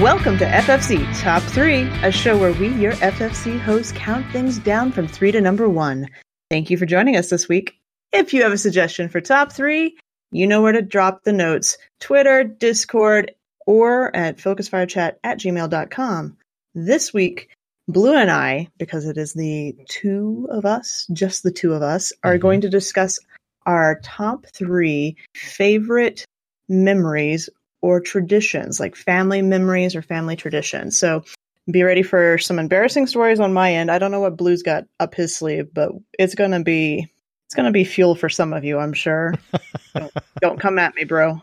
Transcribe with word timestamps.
Welcome 0.00 0.38
to 0.38 0.46
FFC 0.46 1.20
Top 1.20 1.42
3, 1.42 1.82
a 2.02 2.10
show 2.10 2.36
where 2.36 2.52
we, 2.54 2.68
your 2.68 2.92
FFC 2.94 3.60
hosts, 3.60 3.92
count 3.94 4.24
things 4.32 4.58
down 4.58 4.90
from 4.90 5.06
3 5.06 5.32
to 5.32 5.40
number 5.40 5.68
1. 5.68 6.08
Thank 6.50 6.70
you 6.70 6.78
for 6.78 6.86
joining 6.86 7.16
us 7.16 7.28
this 7.30 7.48
week. 7.48 7.74
If 8.12 8.32
you 8.32 8.42
have 8.42 8.52
a 8.52 8.58
suggestion 8.58 9.08
for 9.08 9.20
Top 9.20 9.52
3, 9.52 9.96
you 10.32 10.46
know 10.46 10.62
where 10.62 10.72
to 10.72 10.82
drop 10.82 11.24
the 11.24 11.32
notes 11.32 11.76
Twitter, 12.00 12.42
Discord, 12.42 13.32
or 13.66 14.14
at 14.16 14.38
focusfirechat 14.38 15.14
at 15.22 15.38
gmail.com. 15.38 16.36
This 16.74 17.12
week, 17.12 17.50
Blue 17.86 18.16
and 18.16 18.30
I, 18.30 18.68
because 18.78 19.06
it 19.06 19.18
is 19.18 19.34
the 19.34 19.76
two 19.88 20.48
of 20.50 20.64
us, 20.64 21.06
just 21.12 21.42
the 21.42 21.52
two 21.52 21.74
of 21.74 21.82
us, 21.82 22.12
are 22.24 22.34
Mm-hmm. 22.34 22.42
going 22.42 22.60
to 22.62 22.68
discuss 22.70 23.18
our 23.66 24.00
top 24.02 24.46
three 24.54 25.16
favorite 25.34 26.24
memories 26.68 27.50
or 27.82 28.00
traditions, 28.00 28.80
like 28.80 28.96
family 28.96 29.42
memories 29.42 29.94
or 29.94 30.02
family 30.02 30.36
traditions. 30.36 30.98
So 30.98 31.24
be 31.70 31.82
ready 31.82 32.02
for 32.02 32.38
some 32.38 32.58
embarrassing 32.58 33.06
stories 33.06 33.40
on 33.40 33.52
my 33.52 33.72
end. 33.74 33.90
I 33.90 33.98
don't 33.98 34.10
know 34.10 34.20
what 34.20 34.36
Blue's 34.36 34.62
got 34.62 34.84
up 34.98 35.14
his 35.14 35.36
sleeve, 35.36 35.68
but 35.72 35.92
it's 36.18 36.34
gonna 36.34 36.62
be 36.62 37.12
it's 37.46 37.54
gonna 37.54 37.70
be 37.70 37.84
fuel 37.84 38.14
for 38.14 38.28
some 38.28 38.52
of 38.52 38.64
you, 38.64 38.78
I'm 38.78 38.94
sure. 38.94 39.34
don't, 39.94 40.12
don't 40.40 40.60
come 40.60 40.78
at 40.78 40.94
me, 40.94 41.04
bro. 41.04 41.40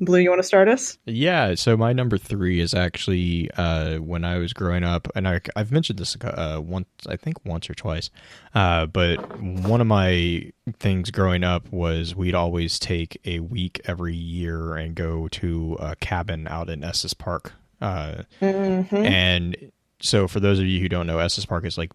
Blue, 0.00 0.18
you 0.18 0.30
want 0.30 0.40
to 0.40 0.46
start 0.46 0.68
us? 0.68 0.98
Yeah, 1.06 1.54
so 1.54 1.76
my 1.76 1.92
number 1.92 2.18
three 2.18 2.60
is 2.60 2.74
actually 2.74 3.50
uh, 3.56 3.96
when 3.98 4.24
I 4.24 4.38
was 4.38 4.52
growing 4.52 4.84
up, 4.84 5.08
and 5.14 5.26
I, 5.28 5.40
I've 5.56 5.72
mentioned 5.72 5.98
this 5.98 6.16
uh, 6.22 6.60
once, 6.62 6.86
I 7.08 7.16
think 7.16 7.44
once 7.44 7.68
or 7.70 7.74
twice. 7.74 8.10
Uh, 8.54 8.86
but 8.86 9.40
one 9.40 9.80
of 9.80 9.86
my 9.86 10.50
things 10.78 11.10
growing 11.10 11.44
up 11.44 11.70
was 11.72 12.14
we'd 12.14 12.34
always 12.34 12.78
take 12.78 13.20
a 13.24 13.40
week 13.40 13.80
every 13.84 14.14
year 14.14 14.74
and 14.76 14.94
go 14.94 15.28
to 15.28 15.76
a 15.80 15.96
cabin 15.96 16.46
out 16.48 16.68
in 16.70 16.82
Estes 16.84 17.14
Park. 17.14 17.52
Uh, 17.80 18.22
Mm-hmm. 18.40 18.94
and 18.96 19.72
so 20.02 20.26
for 20.26 20.40
those 20.40 20.58
of 20.58 20.66
you 20.66 20.80
who 20.80 20.88
don't 20.88 21.06
know 21.06 21.18
estes 21.18 21.46
park 21.46 21.64
is 21.64 21.78
like 21.78 21.92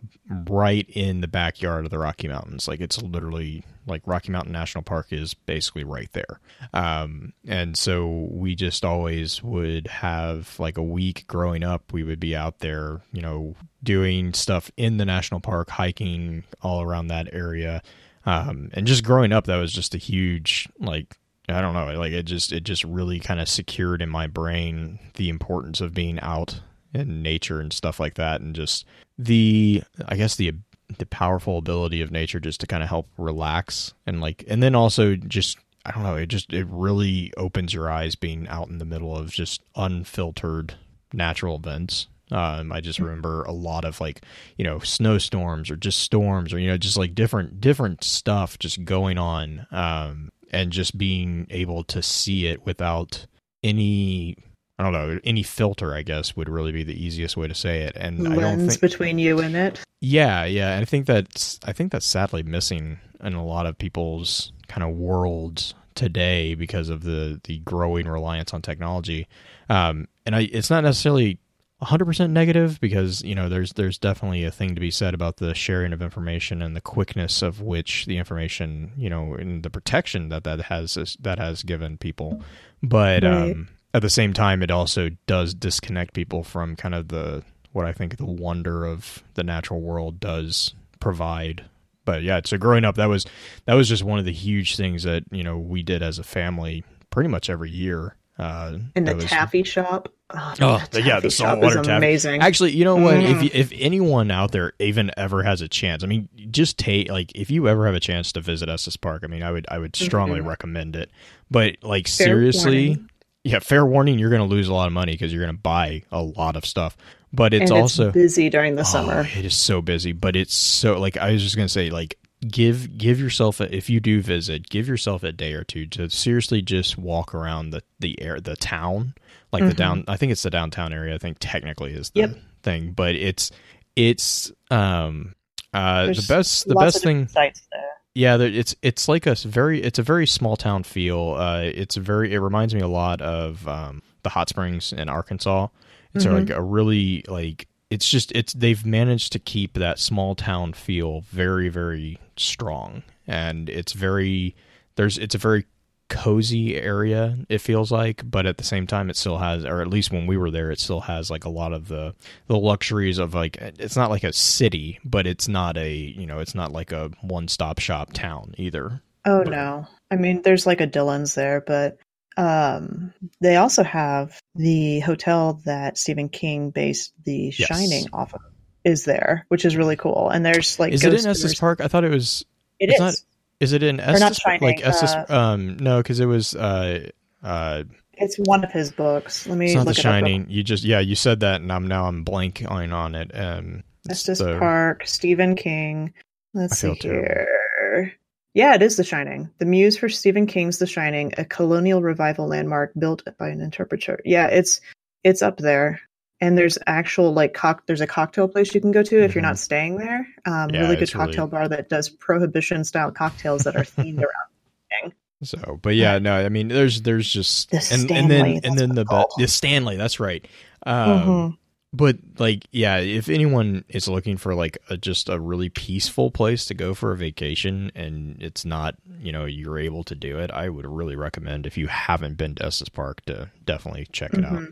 right 0.49 0.89
in 0.89 1.19
the 1.19 1.27
backyard 1.27 1.83
of 1.83 1.91
the 1.91 1.99
rocky 1.99 2.29
mountains. 2.29 2.67
Like 2.67 2.79
it's 2.79 3.01
literally 3.01 3.65
like 3.85 4.01
rocky 4.05 4.31
mountain 4.31 4.53
national 4.53 4.83
park 4.83 5.07
is 5.11 5.33
basically 5.33 5.83
right 5.83 6.09
there. 6.13 6.39
Um, 6.73 7.33
and 7.45 7.77
so 7.77 8.29
we 8.31 8.55
just 8.55 8.85
always 8.85 9.43
would 9.43 9.87
have 9.87 10.57
like 10.57 10.77
a 10.77 10.83
week 10.83 11.25
growing 11.27 11.63
up 11.63 11.91
we 11.91 12.03
would 12.03 12.19
be 12.19 12.35
out 12.35 12.59
there 12.59 13.01
you 13.11 13.21
know 13.21 13.55
doing 13.83 14.33
stuff 14.33 14.71
in 14.77 14.97
the 14.97 15.05
national 15.05 15.41
park 15.41 15.69
hiking 15.69 16.45
all 16.61 16.81
around 16.81 17.07
that 17.07 17.33
area. 17.33 17.81
Um, 18.25 18.69
and 18.73 18.87
just 18.87 19.03
growing 19.03 19.33
up 19.33 19.45
that 19.45 19.57
was 19.57 19.73
just 19.73 19.95
a 19.95 19.99
huge 19.99 20.69
like 20.79 21.17
I 21.49 21.61
don't 21.61 21.73
know, 21.73 21.97
like 21.97 22.11
it 22.13 22.23
just 22.23 22.53
it 22.53 22.63
just 22.63 22.83
really 22.85 23.19
kind 23.19 23.39
of 23.39 23.49
secured 23.49 24.01
in 24.01 24.09
my 24.09 24.27
brain 24.27 24.99
the 25.15 25.29
importance 25.29 25.81
of 25.81 25.93
being 25.93 26.19
out 26.21 26.61
in 26.93 27.21
nature 27.21 27.59
and 27.59 27.73
stuff 27.73 27.99
like 27.99 28.15
that 28.15 28.41
and 28.41 28.55
just 28.55 28.85
the 29.17 29.83
I 30.07 30.15
guess 30.15 30.35
the 30.35 30.53
the 30.97 31.05
powerful 31.05 31.57
ability 31.57 32.01
of 32.01 32.11
nature 32.11 32.39
just 32.39 32.61
to 32.61 32.67
kind 32.67 32.81
of 32.81 32.89
help 32.89 33.09
relax 33.17 33.93
and 34.05 34.21
like 34.21 34.43
and 34.47 34.63
then 34.63 34.75
also 34.75 35.15
just 35.15 35.57
I 35.85 35.91
don't 35.91 36.03
know, 36.03 36.15
it 36.15 36.27
just 36.27 36.51
it 36.53 36.67
really 36.69 37.33
opens 37.37 37.73
your 37.73 37.89
eyes 37.89 38.15
being 38.15 38.47
out 38.49 38.67
in 38.67 38.77
the 38.77 38.85
middle 38.85 39.15
of 39.15 39.31
just 39.31 39.61
unfiltered 39.75 40.75
natural 41.13 41.55
events. 41.55 42.07
Um, 42.29 42.73
I 42.73 42.81
just 42.81 42.99
remember 42.99 43.43
a 43.43 43.53
lot 43.53 43.85
of 43.85 44.01
like, 44.01 44.23
you 44.57 44.65
know, 44.65 44.79
snowstorms 44.79 45.71
or 45.71 45.77
just 45.77 45.99
storms 45.99 46.53
or 46.53 46.59
you 46.59 46.67
know, 46.67 46.77
just 46.77 46.97
like 46.97 47.15
different 47.15 47.61
different 47.61 48.03
stuff 48.03 48.59
just 48.59 48.83
going 48.83 49.17
on. 49.17 49.65
Um, 49.71 50.29
and 50.51 50.71
just 50.71 50.97
being 50.97 51.47
able 51.49 51.83
to 51.85 52.01
see 52.01 52.47
it 52.47 52.65
without 52.65 53.25
any 53.63 54.37
I 54.79 54.83
don't 54.83 54.93
know, 54.93 55.19
any 55.23 55.41
filter, 55.43 55.93
I 55.95 56.03
guess, 56.03 56.35
would 56.35 56.49
really 56.49 56.71
be 56.71 56.83
the 56.83 56.93
easiest 57.03 57.35
way 57.35 57.47
to 57.47 57.55
say 57.55 57.81
it. 57.81 57.95
And 57.95 58.27
I 58.27 58.35
don't 58.35 58.41
Lens 58.59 58.67
think 58.67 58.81
between 58.81 59.17
you 59.17 59.39
and 59.39 59.55
it. 59.55 59.79
yeah, 60.01 60.45
yeah, 60.45 60.73
and 60.73 60.81
I 60.81 60.85
think 60.85 61.05
that's 61.07 61.59
I 61.65 61.73
think 61.73 61.91
that's 61.91 62.05
sadly 62.05 62.43
missing 62.43 62.99
in 63.23 63.33
a 63.33 63.43
lot 63.45 63.65
of 63.65 63.77
people's 63.77 64.51
kind 64.67 64.83
of 64.83 64.95
worlds 64.95 65.73
today 65.95 66.53
because 66.53 66.89
of 66.89 67.03
the 67.03 67.41
the 67.45 67.57
growing 67.59 68.07
reliance 68.07 68.53
on 68.53 68.61
technology. 68.61 69.27
Um, 69.69 70.07
and 70.27 70.35
I, 70.35 70.41
it's 70.51 70.69
not 70.69 70.83
necessarily 70.83 71.39
100% 71.81 72.29
negative 72.31 72.79
because 72.79 73.23
you 73.23 73.33
know 73.35 73.49
there's 73.49 73.73
there's 73.73 73.97
definitely 73.97 74.43
a 74.43 74.51
thing 74.51 74.73
to 74.75 74.81
be 74.81 74.89
said 74.91 75.13
about 75.13 75.37
the 75.37 75.53
sharing 75.55 75.93
of 75.93 76.01
information 76.01 76.61
and 76.61 76.75
the 76.75 76.81
quickness 76.81 77.41
of 77.41 77.61
which 77.61 78.05
the 78.05 78.17
information 78.17 78.91
you 78.97 79.09
know 79.09 79.33
and 79.35 79.61
the 79.63 79.69
protection 79.69 80.29
that 80.29 80.43
that 80.43 80.59
has 80.61 81.17
that 81.19 81.37
has 81.37 81.61
given 81.63 81.97
people 81.97 82.41
but 82.81 83.23
Right. 83.23 83.51
um 83.51 83.67
at 83.93 84.01
the 84.01 84.09
same 84.09 84.33
time 84.33 84.61
it 84.61 84.71
also 84.71 85.09
does 85.25 85.53
disconnect 85.53 86.13
people 86.13 86.43
from 86.43 86.75
kind 86.75 86.93
of 86.95 87.07
the 87.07 87.43
what 87.71 87.85
I 87.85 87.93
think 87.93 88.17
the 88.17 88.25
wonder 88.25 88.85
of 88.85 89.23
the 89.35 89.43
natural 89.43 89.81
world 89.81 90.19
does 90.19 90.73
provide 90.99 91.65
but 92.05 92.23
yeah 92.23 92.41
so 92.43 92.57
growing 92.57 92.85
up 92.85 92.95
that 92.95 93.07
was 93.09 93.25
that 93.65 93.75
was 93.75 93.87
just 93.87 94.03
one 94.03 94.19
of 94.19 94.25
the 94.25 94.31
huge 94.33 94.75
things 94.75 95.03
that 95.03 95.23
you 95.31 95.43
know 95.43 95.57
we 95.57 95.83
did 95.83 96.01
as 96.01 96.17
a 96.19 96.23
family 96.23 96.83
pretty 97.09 97.29
much 97.29 97.49
every 97.49 97.69
year 97.69 98.15
uh 98.39 98.77
In 98.95 99.05
the 99.05 99.15
was- 99.15 99.25
taffy 99.25 99.63
shop. 99.63 100.11
Oh, 100.29 100.53
Oh, 100.59 100.83
the 100.91 101.01
yeah, 101.01 101.13
taffy 101.13 101.21
the 101.21 101.29
shop 101.31 101.47
saltwater 101.51 101.79
is 101.79 101.87
taffy. 101.87 101.97
amazing. 101.97 102.41
Actually, 102.41 102.71
you 102.73 102.83
know 102.83 102.97
what? 102.97 103.13
Mm. 103.15 103.31
If 103.31 103.43
you, 103.43 103.49
if 103.53 103.71
anyone 103.73 104.29
out 104.29 104.51
there 104.51 104.73
even 104.77 105.09
ever 105.15 105.41
has 105.41 105.61
a 105.61 105.69
chance, 105.69 106.03
I 106.03 106.07
mean, 106.07 106.27
just 106.51 106.77
take 106.77 107.09
like 107.09 107.31
if 107.33 107.49
you 107.49 107.69
ever 107.69 107.85
have 107.85 107.95
a 107.95 108.01
chance 108.01 108.33
to 108.33 108.41
visit 108.41 108.67
Estes 108.67 108.97
Park, 108.97 109.21
I 109.23 109.27
mean, 109.27 109.41
I 109.41 109.51
would 109.53 109.65
I 109.71 109.79
would 109.79 109.95
strongly 109.95 110.41
Mhm. 110.41 110.47
recommend 110.47 110.97
it. 110.97 111.09
But 111.49 111.77
like 111.81 112.09
Fair 112.09 112.25
seriously, 112.27 112.87
warning. 112.89 113.09
Yeah, 113.47 113.59
fair 113.59 113.85
warning, 113.85 114.19
you're 114.19 114.29
going 114.29 114.47
to 114.47 114.53
lose 114.55 114.67
a 114.67 114.73
lot 114.73 114.87
of 114.87 114.93
money 114.93 115.13
because 115.13 115.31
you're 115.33 115.43
going 115.43 115.55
to 115.55 115.61
buy 115.61 116.03
a 116.11 116.21
lot 116.21 116.55
of 116.55 116.65
stuff. 116.65 116.97
But 117.33 117.53
it's 117.53 117.69
and 117.71 117.79
also 117.81 118.11
busy 118.11 118.49
during 118.49 118.75
the 118.75 118.81
Oh, 118.81 118.85
summer. 118.85 119.27
it 119.35 119.45
is 119.45 119.55
so 119.55 119.81
busy, 119.81 120.11
but 120.13 120.35
it's 120.35 120.55
so 120.55 120.97
like 120.99 121.17
I 121.17 121.33
was 121.33 121.43
just 121.43 121.57
gonna 121.57 121.67
say 121.67 121.89
like 121.89 122.17
give 122.47 122.97
give 122.97 123.19
yourself 123.19 123.59
a, 123.59 123.75
if 123.75 123.89
you 123.89 123.99
do 123.99 124.21
visit, 124.21 124.69
give 124.69 124.87
yourself 124.87 125.23
a 125.23 125.33
day 125.33 125.51
or 125.53 125.65
two 125.65 125.85
to 125.87 126.09
seriously 126.09 126.61
just 126.61 126.97
walk 126.97 127.35
around 127.35 127.71
the 127.71 127.83
the 127.99 128.19
air 128.21 128.39
the 128.39 128.55
town 128.55 129.13
like 129.51 129.65
the 129.65 129.73
Mhm. 129.73 129.75
down. 129.75 130.03
I 130.07 130.15
think 130.15 130.31
it's 130.31 130.43
the 130.43 130.49
downtown 130.49 130.93
area. 130.93 131.15
I 131.15 131.17
think 131.17 131.37
technically 131.41 131.91
is 131.91 132.11
the 132.11 132.21
Yep. 132.21 132.37
thing, 132.63 132.91
but 132.93 133.15
it's 133.15 133.51
it's 133.97 134.51
um 134.71 135.35
uh 135.73 136.05
There's 136.05 136.25
the 136.25 136.33
best 136.33 136.67
the 136.69 136.75
best 136.75 137.03
thing 137.03 137.27
sites 137.27 137.61
there. 137.73 137.81
Yeah, 138.17 138.37
it's 138.37 138.75
it's 138.81 139.07
like 139.07 139.27
a 139.27 139.35
very 139.35 139.81
it's 139.83 139.99
a 139.99 140.03
very 140.03 140.25
small 140.25 140.57
town 140.57 140.81
feel. 140.83 141.35
Uh, 141.37 141.61
it's 141.63 141.95
very 141.97 142.33
it 142.33 142.39
reminds 142.39 142.73
me 142.73 142.81
a 142.81 142.87
lot 142.87 143.21
of 143.21 143.67
um, 143.67 144.01
the 144.23 144.29
hot 144.29 144.49
springs 144.49 144.91
in 144.91 145.07
Arkansas. 145.07 145.67
It's 146.15 146.25
Mhm. 146.25 146.33
like 146.33 146.49
a 146.49 146.61
really 146.63 147.23
like 147.27 147.67
it's 147.91 148.09
just 148.09 148.31
it's 148.31 148.53
they've 148.53 148.83
managed 148.85 149.33
to 149.33 149.39
keep 149.39 149.73
that 149.75 149.99
small 149.99 150.33
town 150.33 150.73
feel 150.73 151.21
very 151.29 151.69
very 151.69 152.17
strong, 152.37 153.03
and 153.27 153.69
it's 153.69 153.93
very 153.93 154.55
there's 154.95 155.19
it's 155.19 155.35
a 155.35 155.37
very 155.37 155.65
cozy 156.09 156.75
area 156.75 157.37
it 157.49 157.59
feels 157.59 157.91
like 157.91 158.21
but 158.29 158.45
at 158.45 158.57
the 158.57 158.63
same 158.63 158.87
time 158.87 159.09
it 159.09 159.15
still 159.17 159.37
has 159.37 159.65
or 159.65 159.81
at 159.81 159.87
least 159.89 160.11
when 160.11 160.25
we 160.25 160.37
were 160.37 160.49
there 160.49 160.71
it 160.71 160.79
still 160.79 161.01
has 161.01 161.29
like 161.29 161.43
a 161.43 161.49
lot 161.49 161.73
of 161.73 161.87
the 161.89 162.15
the 162.47 162.57
luxuries 162.57 163.17
of 163.17 163.33
like 163.33 163.57
it's 163.57 163.95
not 163.97 164.09
like 164.09 164.23
a 164.23 164.31
city 164.31 164.99
but 165.03 165.27
it's 165.27 165.47
not 165.49 165.77
a 165.77 165.93
you 165.93 166.25
know 166.25 166.39
it's 166.39 166.55
not 166.55 166.71
like 166.71 166.91
a 166.93 167.11
one-stop 167.21 167.79
shop 167.79 168.13
town 168.13 168.53
either 168.57 169.01
Oh 169.25 169.43
But- 169.43 169.51
no. 169.51 169.87
I 170.09 170.15
mean 170.15 170.41
there's 170.43 170.65
like 170.65 170.79
a 170.79 170.87
dylan's 170.87 171.35
there, 171.35 171.59
but 171.59 171.97
um 172.37 173.13
they 173.41 173.57
also 173.57 173.83
have 173.83 174.39
the 174.55 174.99
hotel 175.01 175.59
that 175.65 175.97
Stephen 175.97 176.29
King 176.29 176.69
based 176.69 177.11
the 177.25 177.53
Yes. 177.57 177.67
Shining 177.67 178.05
off 178.13 178.33
of 178.33 178.39
is 178.85 179.03
there, 179.03 179.45
which 179.49 179.65
is 179.65 179.75
really 179.75 179.97
cool. 179.97 180.29
And 180.29 180.45
there's 180.45 180.79
like 180.79 180.93
is 180.93 181.03
it 181.03 181.13
in 181.13 181.27
Estes. 181.27 181.59
Park 181.59 181.81
i 181.81 181.89
thought 181.89 182.05
it 182.05 182.11
was 182.11 182.45
It 182.79 182.89
it's 182.89 182.93
is. 182.93 182.99
not- 183.01 183.15
is 183.59 183.73
it 183.73 183.83
in 183.83 183.99
Estes 183.99 184.37
Shining, 184.37 184.61
like 184.61 184.85
Estes 184.85 185.11
uh, 185.11 185.25
um 185.29 185.77
no 185.77 185.97
because 186.01 186.19
it 186.19 186.25
was 186.25 186.55
uh 186.55 187.07
uh 187.43 187.83
It's 188.13 188.37
one 188.39 188.63
of 188.63 188.71
his 188.71 188.91
books. 188.91 189.47
Let 189.47 189.57
me 189.57 189.67
it's 189.67 189.75
not 189.75 189.85
look 189.85 189.95
the 189.95 190.01
it 190.01 190.05
up. 190.05 190.11
shining 190.13 190.45
you 190.49 190.63
just 190.63 190.83
yeah 190.83 190.99
you 190.99 191.15
said 191.15 191.39
that 191.41 191.61
and 191.61 191.71
i'm 191.71 191.87
now 191.87 192.05
i'm 192.05 192.23
blanking 192.25 192.69
on 192.91 193.15
it 193.15 193.31
um 193.33 193.83
Estes 194.09 194.39
the- 194.39 194.57
Park, 194.57 195.03
Stephen 195.05 195.55
King. 195.55 196.13
Let's 196.53 196.79
see 196.79 196.95
terrible. 196.95 197.19
here. 197.27 198.13
Yeah, 198.53 198.73
it 198.73 198.81
is 198.81 198.95
The 198.97 199.03
Shining. 199.03 199.49
The 199.59 199.65
muse 199.65 199.97
for 199.97 200.09
Stephen 200.09 200.47
King's 200.47 200.79
The 200.79 200.87
Shining, 200.87 201.31
a 201.37 201.45
colonial 201.45 202.01
revival 202.01 202.47
landmark 202.47 202.91
built 202.97 203.21
by 203.37 203.49
an 203.49 203.61
interpreter. 203.61 204.19
Yeah, 204.25 204.47
it's 204.47 204.81
it's 205.23 205.41
up 205.43 205.57
there. 205.57 205.99
And 206.39 206.57
there's 206.57 206.77
actual 206.85 207.33
like 207.33 207.53
cock 207.53 207.85
there's 207.87 208.01
a 208.01 208.07
cocktail 208.07 208.47
place 208.47 208.73
you 208.75 208.81
can 208.81 208.91
go 208.91 209.01
to 209.03 209.23
if 209.23 209.33
you're 209.33 209.41
Mhm. 209.43 209.47
not 209.47 209.57
staying 209.59 209.97
there. 209.97 210.27
Um 210.45 210.69
Yeah, 210.69 210.81
really 210.81 210.95
good 210.95 211.03
it's 211.03 211.15
really- 211.15 211.27
cocktail 211.27 211.47
bar 211.47 211.67
that 211.67 211.89
does 211.89 212.09
prohibition 212.09 212.83
style 212.83 213.11
cocktails 213.11 213.63
that 213.63 213.75
are 213.75 213.83
themed 213.97 214.19
around. 214.19 215.13
So, 215.43 215.79
but 215.83 215.93
yeah, 215.95 216.17
no, 216.17 216.33
I 216.33 216.49
mean, 216.49 216.67
there's 216.69 217.03
there's 217.03 217.31
just 217.31 217.69
The 217.69 217.87
and, 217.91 218.09
and 218.11 218.31
then 218.31 218.59
and 218.63 218.77
then 218.77 218.89
the 218.95 219.05
called. 219.05 219.31
the 219.37 219.47
Stanley, 219.47 219.95
that's 219.95 220.19
right. 220.19 220.47
Um, 220.85 221.09
Mhm. 221.21 221.57
But 221.93 222.17
like, 222.37 222.65
yeah, 222.71 222.97
if 222.97 223.29
anyone 223.29 223.85
is 223.87 224.07
looking 224.09 224.35
for 224.37 224.53
like 224.55 224.77
a, 224.89 224.97
just 224.97 225.29
a 225.29 225.39
really 225.39 225.69
peaceful 225.69 226.31
place 226.31 226.65
to 226.65 226.73
go 226.73 226.93
for 226.93 227.11
a 227.11 227.17
vacation, 227.17 227.91
and 227.95 228.35
it's 228.41 228.65
not, 228.65 228.95
you 229.21 229.31
know, 229.31 229.45
you're 229.45 229.79
able 229.79 230.03
to 230.03 230.13
do 230.15 230.37
it, 230.37 230.51
I 230.51 230.69
would 230.69 230.85
really 230.85 231.15
recommend 231.15 231.65
if 231.65 231.77
you 231.77 231.87
haven't 231.87 232.35
been 232.35 232.55
to 232.55 232.65
Estes 232.65 232.89
Park 232.89 233.21
to 233.27 233.51
definitely 233.65 234.07
check 234.11 234.33
it 234.33 234.43
out. 234.43 234.63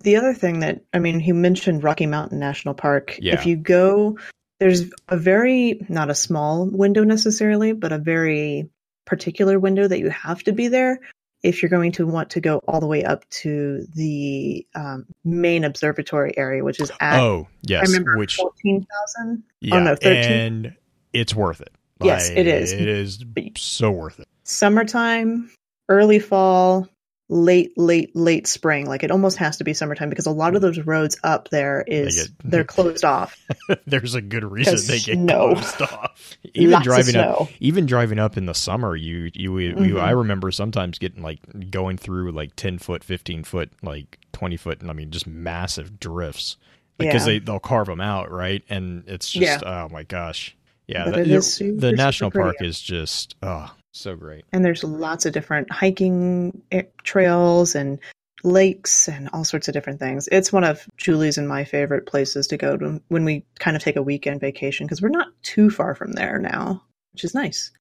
The 0.00 0.16
other 0.16 0.34
thing 0.34 0.60
that 0.60 0.82
I 0.92 0.98
mean, 0.98 1.18
he 1.20 1.32
mentioned 1.32 1.82
Rocky 1.82 2.06
Mountain 2.06 2.38
National 2.38 2.74
Park. 2.74 3.16
Yeah. 3.20 3.34
If 3.34 3.46
you 3.46 3.56
go, 3.56 4.18
there's 4.60 4.84
a 5.08 5.16
very 5.16 5.84
not 5.88 6.10
a 6.10 6.14
small 6.14 6.66
window 6.66 7.04
necessarily, 7.04 7.72
but 7.72 7.92
a 7.92 7.98
very 7.98 8.68
particular 9.06 9.58
window 9.58 9.88
that 9.88 9.98
you 9.98 10.10
have 10.10 10.42
to 10.44 10.52
be 10.52 10.68
there 10.68 11.00
if 11.42 11.62
you're 11.62 11.70
going 11.70 11.92
to 11.92 12.06
want 12.06 12.30
to 12.30 12.40
go 12.40 12.58
all 12.66 12.80
the 12.80 12.86
way 12.86 13.04
up 13.04 13.28
to 13.30 13.86
the 13.94 14.66
um, 14.74 15.06
main 15.24 15.64
observatory 15.64 16.36
area, 16.36 16.64
which 16.64 16.80
is 16.80 16.90
at 17.00 17.20
oh 17.20 17.46
yes, 17.62 17.88
I 17.88 17.92
remember 17.92 18.18
which 18.18 18.36
fourteen 18.36 18.86
thousand. 18.86 19.42
yeah, 19.60 19.78
no, 19.80 19.94
13. 19.94 20.32
and 20.32 20.76
it's 21.12 21.34
worth 21.34 21.60
it. 21.60 21.70
Yes, 22.02 22.28
it 22.30 22.46
is. 22.46 22.72
It 22.72 22.88
is 22.88 23.24
so 23.56 23.90
worth 23.90 24.20
it. 24.20 24.28
Summertime, 24.44 25.50
early 25.88 26.18
fall, 26.18 26.88
late, 27.30 27.76
late, 27.76 28.14
late 28.16 28.46
spring. 28.46 28.86
Like 28.86 29.02
it 29.02 29.10
almost 29.10 29.36
has 29.38 29.56
to 29.58 29.64
be 29.64 29.74
summertime 29.74 30.08
because 30.08 30.26
a 30.26 30.30
lot 30.30 30.56
of 30.56 30.62
those 30.62 30.78
roads 30.80 31.18
up 31.24 31.48
there 31.50 31.84
is 31.86 32.28
They 32.28 32.48
they're 32.50 32.64
closed 32.76 33.04
off. 33.04 33.36
There's 33.86 34.14
a 34.14 34.20
good 34.22 34.44
reason 34.44 34.76
they 34.86 34.98
get 34.98 35.14
snow. 35.16 35.52
closed 35.54 35.82
off. 35.82 36.36
Even 36.54 36.70
Lots 36.72 36.84
driving 36.84 37.16
up, 37.16 37.48
even 37.60 37.86
driving 37.86 38.18
up 38.18 38.36
in 38.36 38.46
the 38.46 38.54
summer, 38.54 38.96
you 38.96 39.30
you, 39.34 39.58
you 39.58 39.74
Mhm. 39.74 40.00
I 40.00 40.10
remember 40.10 40.50
sometimes 40.50 40.98
getting 40.98 41.22
like 41.22 41.40
going 41.70 41.96
through 41.98 42.32
like 42.32 42.54
ten 42.56 42.78
foot, 42.78 43.02
fifteen 43.04 43.44
foot, 43.44 43.70
like 43.82 44.18
twenty 44.32 44.56
foot, 44.56 44.80
and 44.80 44.90
I 44.90 44.94
mean 44.94 45.10
just 45.10 45.26
massive 45.26 45.98
drifts 46.00 46.56
because 46.96 47.26
Yeah. 47.26 47.34
they 47.34 47.38
they'll 47.40 47.60
carve 47.60 47.86
them 47.86 48.00
out, 48.00 48.30
right? 48.30 48.62
And 48.68 49.04
it's 49.06 49.30
just 49.30 49.64
oh 49.64 49.88
my 49.90 50.02
gosh, 50.04 50.56
yeah. 50.86 51.04
But 51.04 51.14
the, 51.14 51.20
it 51.22 51.28
the- 51.28 51.42
super, 51.42 51.92
national 51.92 52.30
park 52.30 52.56
is 52.60 52.80
just 52.80 53.34
oh 53.42 53.70
so 53.98 54.16
great. 54.16 54.44
and 54.52 54.64
there's 54.64 54.84
lots 54.84 55.26
of 55.26 55.32
different 55.32 55.70
hiking 55.70 56.62
eh, 56.70 56.82
trails 57.02 57.74
and 57.74 57.98
lakes 58.44 59.08
and 59.08 59.28
all 59.32 59.44
sorts 59.44 59.68
of 59.68 59.74
different 59.74 59.98
things. 59.98 60.28
It's 60.30 60.52
one 60.52 60.64
of 60.64 60.86
Julie's 60.96 61.38
and 61.38 61.48
my 61.48 61.64
favorite 61.64 62.06
places 62.06 62.46
to 62.48 62.56
go 62.56 62.76
to 62.76 63.02
when 63.08 63.24
we 63.24 63.44
kind 63.58 63.76
of 63.76 63.82
take 63.82 63.96
a 63.96 64.02
weekend 64.02 64.40
vacation 64.40 64.86
because 64.86 65.02
we're 65.02 65.08
not 65.08 65.28
too 65.42 65.70
far 65.70 65.94
from 65.94 66.12
there 66.12 66.38
now, 66.38 66.82
which 67.12 67.24
is 67.24 67.34
nice. 67.34 67.72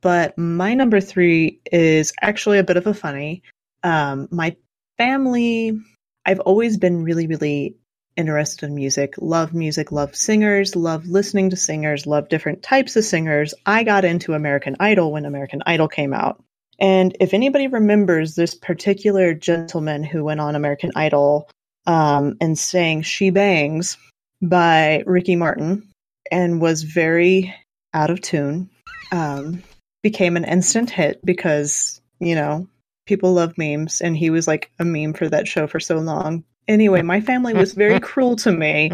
But 0.00 0.36
my 0.36 0.74
number 0.74 1.00
three 1.00 1.60
is 1.70 2.12
actually 2.20 2.58
a 2.58 2.64
bit 2.64 2.76
of 2.76 2.86
a 2.86 2.94
funny. 2.94 3.42
Um, 3.82 4.28
my 4.30 4.56
family, 4.98 5.78
I've 6.26 6.40
always 6.40 6.76
been 6.76 7.04
really, 7.04 7.26
really 7.26 7.76
interested 8.16 8.66
in 8.66 8.74
music, 8.74 9.14
love 9.18 9.54
music, 9.54 9.92
love 9.92 10.14
singers, 10.14 10.76
love 10.76 11.06
listening 11.06 11.50
to 11.50 11.56
singers, 11.56 12.06
love 12.06 12.28
different 12.28 12.62
types 12.62 12.96
of 12.96 13.04
singers. 13.04 13.54
I 13.66 13.84
got 13.84 14.04
into 14.04 14.34
American 14.34 14.76
Idol 14.80 15.12
when 15.12 15.24
American 15.24 15.62
Idol 15.66 15.88
came 15.88 16.12
out. 16.12 16.42
And 16.78 17.16
if 17.20 17.32
anybody 17.34 17.68
remembers 17.68 18.34
this 18.34 18.54
particular 18.54 19.34
gentleman 19.34 20.02
who 20.02 20.24
went 20.24 20.40
on 20.40 20.56
American 20.56 20.90
Idol 20.96 21.48
um, 21.86 22.36
and 22.40 22.58
sang 22.58 23.02
She 23.02 23.30
Bangs 23.30 23.96
by 24.40 25.02
Ricky 25.06 25.36
Martin 25.36 25.88
and 26.30 26.60
was 26.60 26.82
very 26.82 27.54
out 27.94 28.10
of 28.10 28.20
tune, 28.20 28.68
um, 29.12 29.62
became 30.02 30.36
an 30.36 30.44
instant 30.44 30.90
hit 30.90 31.24
because, 31.24 32.00
you 32.18 32.34
know, 32.34 32.66
people 33.06 33.32
love 33.32 33.56
memes 33.58 34.00
and 34.00 34.16
he 34.16 34.30
was 34.30 34.48
like 34.48 34.70
a 34.78 34.84
meme 34.84 35.12
for 35.12 35.28
that 35.28 35.46
show 35.46 35.66
for 35.66 35.80
so 35.80 35.98
long. 35.98 36.44
Anyway, 36.68 37.02
my 37.02 37.20
family 37.20 37.54
was 37.54 37.72
very 37.72 37.98
cruel 38.08 38.36
to 38.36 38.52
me 38.52 38.90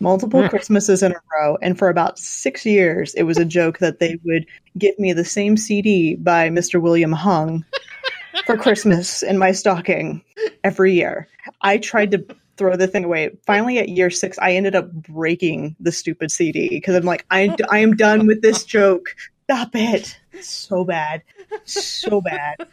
multiple 0.00 0.48
Christmases 0.48 1.02
in 1.02 1.12
a 1.12 1.20
row. 1.36 1.56
And 1.62 1.78
for 1.78 1.88
about 1.88 2.18
six 2.18 2.66
years, 2.66 3.14
it 3.14 3.22
was 3.22 3.38
a 3.38 3.44
joke 3.44 3.78
that 3.78 4.00
they 4.00 4.18
would 4.24 4.46
give 4.78 4.98
me 4.98 5.12
the 5.12 5.24
same 5.24 5.56
CD 5.56 6.16
by 6.16 6.50
Mr. 6.50 6.80
William 6.80 7.12
Hung 7.12 7.64
for 8.46 8.56
Christmas 8.56 9.22
in 9.22 9.38
my 9.38 9.52
stocking 9.52 10.22
every 10.64 10.92
year. 10.92 11.28
I 11.60 11.78
tried 11.78 12.10
to 12.12 12.26
throw 12.56 12.76
the 12.76 12.86
thing 12.86 13.04
away. 13.04 13.30
Finally, 13.46 13.78
at 13.78 13.88
year 13.88 14.10
six, 14.10 14.38
I 14.38 14.52
ended 14.52 14.74
up 14.74 14.92
breaking 14.92 15.76
the 15.80 15.92
stupid 15.92 16.30
CD 16.30 16.68
because 16.68 16.94
I'm 16.94 17.04
like, 17.04 17.24
I, 17.30 17.54
I 17.70 17.78
am 17.78 17.96
done 17.96 18.26
with 18.26 18.42
this 18.42 18.64
joke. 18.64 19.14
Stop 19.44 19.70
it. 19.74 20.18
So 20.40 20.84
bad. 20.84 21.22
So 21.64 22.20
bad. 22.20 22.66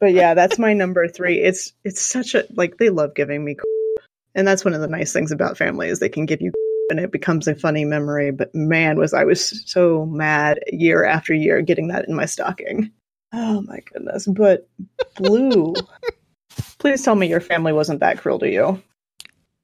But 0.00 0.12
yeah, 0.12 0.34
that's 0.34 0.58
my 0.58 0.74
number 0.74 1.08
three. 1.08 1.40
It's 1.40 1.72
it's 1.84 2.00
such 2.00 2.34
a 2.34 2.44
like 2.54 2.78
they 2.78 2.90
love 2.90 3.14
giving 3.14 3.44
me, 3.44 3.56
and 4.34 4.46
that's 4.46 4.64
one 4.64 4.74
of 4.74 4.80
the 4.80 4.88
nice 4.88 5.12
things 5.12 5.32
about 5.32 5.56
family 5.56 5.88
is 5.88 6.00
they 6.00 6.08
can 6.08 6.26
give 6.26 6.40
you, 6.42 6.52
and 6.90 7.00
it 7.00 7.12
becomes 7.12 7.48
a 7.48 7.54
funny 7.54 7.84
memory. 7.84 8.30
But 8.30 8.54
man, 8.54 8.98
was 8.98 9.14
I 9.14 9.24
was 9.24 9.62
so 9.70 10.06
mad 10.06 10.60
year 10.72 11.04
after 11.04 11.34
year 11.34 11.62
getting 11.62 11.88
that 11.88 12.08
in 12.08 12.14
my 12.14 12.26
stocking. 12.26 12.90
Oh 13.32 13.62
my 13.62 13.80
goodness! 13.92 14.26
But 14.26 14.68
blue, 15.16 15.74
please 16.78 17.02
tell 17.02 17.14
me 17.14 17.28
your 17.28 17.40
family 17.40 17.72
wasn't 17.72 18.00
that 18.00 18.18
cruel 18.18 18.38
to 18.40 18.50
you. 18.50 18.82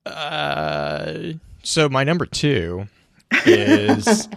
Uh, 0.06 1.32
so 1.62 1.88
my 1.88 2.04
number 2.04 2.26
two 2.26 2.88
is 3.46 4.28